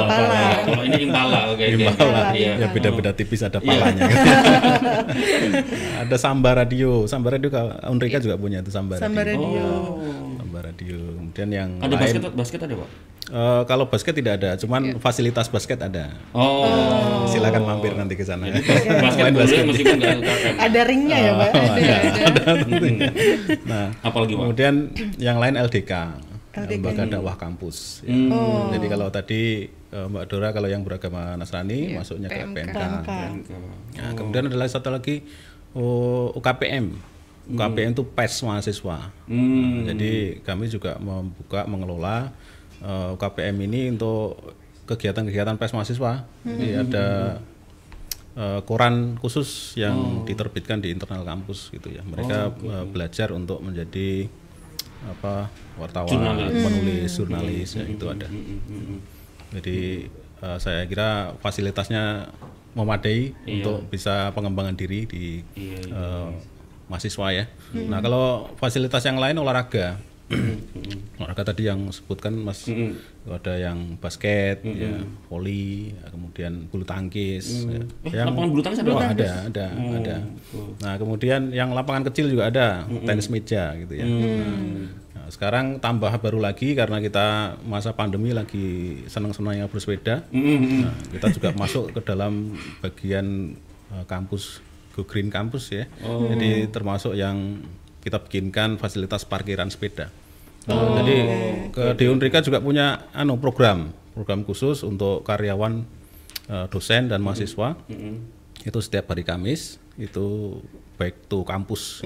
Kalau 0.59 0.83
ini 0.83 1.05
Impala, 1.05 1.47
oke. 1.47 1.63
oke. 1.63 1.79
Impala, 1.79 2.33
Iya. 2.33 2.53
ya 2.57 2.67
beda-beda 2.67 3.13
tipis 3.13 3.39
ada 3.39 3.61
palanya. 3.61 4.09
ada 6.01 6.15
Samba 6.17 6.57
Radio, 6.57 7.05
Samba 7.05 7.29
Radio 7.31 7.49
kalau 7.49 7.71
Unrika 7.87 8.17
juga 8.17 8.35
punya 8.35 8.59
itu 8.59 8.73
Samba, 8.73 8.97
Samba 8.97 9.21
Radio. 9.21 9.37
radio. 9.37 9.67
Samba 10.35 10.59
Radio. 10.61 10.97
Kemudian 11.15 11.49
yang 11.49 11.69
Ada 11.77 11.93
lain 11.93 12.01
basket 12.01 12.33
basket 12.33 12.59
ada, 12.63 12.75
Pak? 12.75 12.89
Eh, 13.31 13.61
kalau 13.65 13.87
basket 13.87 14.13
tidak 14.13 14.43
ada, 14.43 14.59
cuman 14.59 14.99
fasilitas 14.99 15.47
basket 15.47 15.79
ada. 15.79 16.11
Oh. 16.35 17.25
Silakan 17.31 17.63
mampir 17.63 17.95
nanti 17.95 18.19
ke 18.19 18.27
sana. 18.27 18.51
Basket 18.51 19.31
boleh 19.31 19.63
meskipun 19.71 19.99
UKM. 20.03 20.55
Ada 20.59 20.79
ringnya 20.83 21.17
ya, 21.17 21.31
Pak. 21.39 21.49
Ada, 21.55 21.95
ada. 22.27 22.43
Nah, 23.65 23.85
Apalagi, 24.03 24.35
Pak? 24.35 24.41
kemudian 24.43 24.73
yang 25.15 25.39
lain 25.39 25.55
LDK, 25.55 25.91
Lembaga 26.51 27.07
Dakwah 27.07 27.39
Kampus. 27.39 28.03
ya. 28.03 28.11
Jadi 28.75 28.85
kalau 28.91 29.07
tadi 29.07 29.71
eh, 29.71 30.07
Mbak 30.11 30.25
Dora 30.27 30.51
kalau 30.51 30.67
yang 30.67 30.83
beragama 30.83 31.39
Nasrani 31.39 31.95
masuknya 31.95 32.27
ke 32.27 32.43
PMK. 32.43 32.79
Nah, 33.95 34.11
kemudian 34.19 34.51
ada 34.51 34.57
lagi 34.59 34.71
satu 34.75 34.91
lagi 34.91 35.23
oh, 35.71 36.35
UKPM. 36.35 37.11
UKPM 37.51 37.91
itu 37.95 38.03
PES 38.05 38.33
mahasiswa. 38.47 39.11
Hmm. 39.27 39.87
Nah, 39.87 39.95
jadi 39.95 40.43
kami 40.43 40.67
juga 40.67 40.95
membuka 40.99 41.63
mengelola 41.67 42.31
eh, 42.81 43.13
UKPM 43.15 43.55
ini 43.69 43.93
untuk 43.93 44.37
kegiatan-kegiatan 44.89 45.55
PES 45.55 45.73
mahasiswa. 45.77 46.13
Jadi 46.43 46.67
ada 46.75 47.07
eh, 48.35 48.59
koran 48.67 49.15
khusus 49.21 49.77
yang 49.79 50.27
diterbitkan 50.27 50.83
di 50.83 50.91
internal 50.91 51.23
kampus 51.23 51.71
gitu 51.71 51.93
ya. 51.93 52.03
Mereka 52.03 52.37
eh, 52.51 52.85
belajar 52.89 53.31
untuk 53.31 53.63
menjadi 53.63 54.27
apa 55.01 55.49
wartawan, 55.81 56.37
penulis, 56.37 57.09
jurnalis 57.17 57.73
ya, 57.73 57.85
itu 57.89 58.05
ada. 58.05 58.29
Jadi 59.57 60.07
eh, 60.43 60.57
saya 60.61 60.85
kira 60.85 61.33
fasilitasnya 61.41 62.29
memadai 62.71 63.35
untuk 63.59 63.83
bisa 63.91 64.31
pengembangan 64.31 64.77
diri 64.77 65.03
di 65.09 65.43
eh, 65.57 66.29
mahasiswa 66.91 67.27
ya. 67.31 67.45
Nah 67.87 68.03
kalau 68.03 68.51
fasilitas 68.59 69.03
yang 69.07 69.15
lain 69.15 69.39
olahraga, 69.39 69.95
olahraga 71.21 71.53
tadi 71.53 71.69
yang 71.69 71.93
sebutkan 71.93 72.33
Mas 72.33 72.65
ada 73.29 73.53
yang 73.53 73.95
basket, 74.01 74.65
ya, 74.65 75.05
voli, 75.29 75.93
ya, 75.93 76.09
kemudian 76.09 76.65
bulu 76.73 76.81
tangkis, 76.81 77.69
ya. 77.69 77.81
Eh, 78.09 78.25
lapangan 78.25 78.49
bulu 78.49 78.61
tangkis 78.65 78.81
ada? 78.81 78.91
Oh, 78.91 78.99
ada, 78.99 79.29
ada, 79.45 79.65
ada. 79.71 80.15
Nah, 80.81 80.93
kemudian 80.97 81.53
yang 81.53 81.71
lapangan 81.71 82.09
kecil 82.09 82.33
juga 82.33 82.49
ada, 82.49 82.89
tenis 83.05 83.29
meja 83.29 83.77
gitu 83.77 83.93
ya. 83.93 84.05
Nah, 84.09 85.27
sekarang 85.29 85.77
tambah 85.77 86.11
baru 86.17 86.41
lagi 86.41 86.73
karena 86.73 86.97
kita 86.97 87.55
masa 87.63 87.93
pandemi 87.93 88.33
lagi 88.33 88.99
senang-senangnya 89.05 89.69
bersepeda. 89.69 90.25
Nah, 90.33 90.95
kita 91.13 91.27
juga 91.37 91.49
masuk 91.53 91.93
ke 91.93 92.01
dalam 92.01 92.57
bagian 92.81 93.53
eh, 93.93 94.05
kampus 94.09 94.59
Go 94.91 95.07
Green 95.07 95.31
Campus 95.31 95.71
ya. 95.71 95.87
Jadi 96.03 96.67
termasuk 96.67 97.15
yang 97.15 97.63
kita 98.01 98.17
bikinkan 98.17 98.75
fasilitas 98.81 99.23
parkiran 99.23 99.69
sepeda. 99.71 100.11
Nah, 100.69 101.01
Jadi 101.01 101.15
ke 101.73 101.83
di 101.97 102.05
Unrika 102.05 102.45
juga 102.45 102.61
punya 102.61 103.09
anu 103.17 103.41
program, 103.41 103.89
program 104.13 104.45
khusus 104.45 104.85
untuk 104.85 105.25
karyawan 105.25 105.81
eh, 106.49 106.65
dosen 106.69 107.09
dan 107.09 107.25
mahasiswa. 107.25 107.73
Itu 108.61 108.77
setiap 108.77 109.09
hari 109.09 109.25
Kamis 109.25 109.81
itu 109.97 110.59
baik 111.01 111.25
to 111.25 111.41
kampus. 111.41 112.05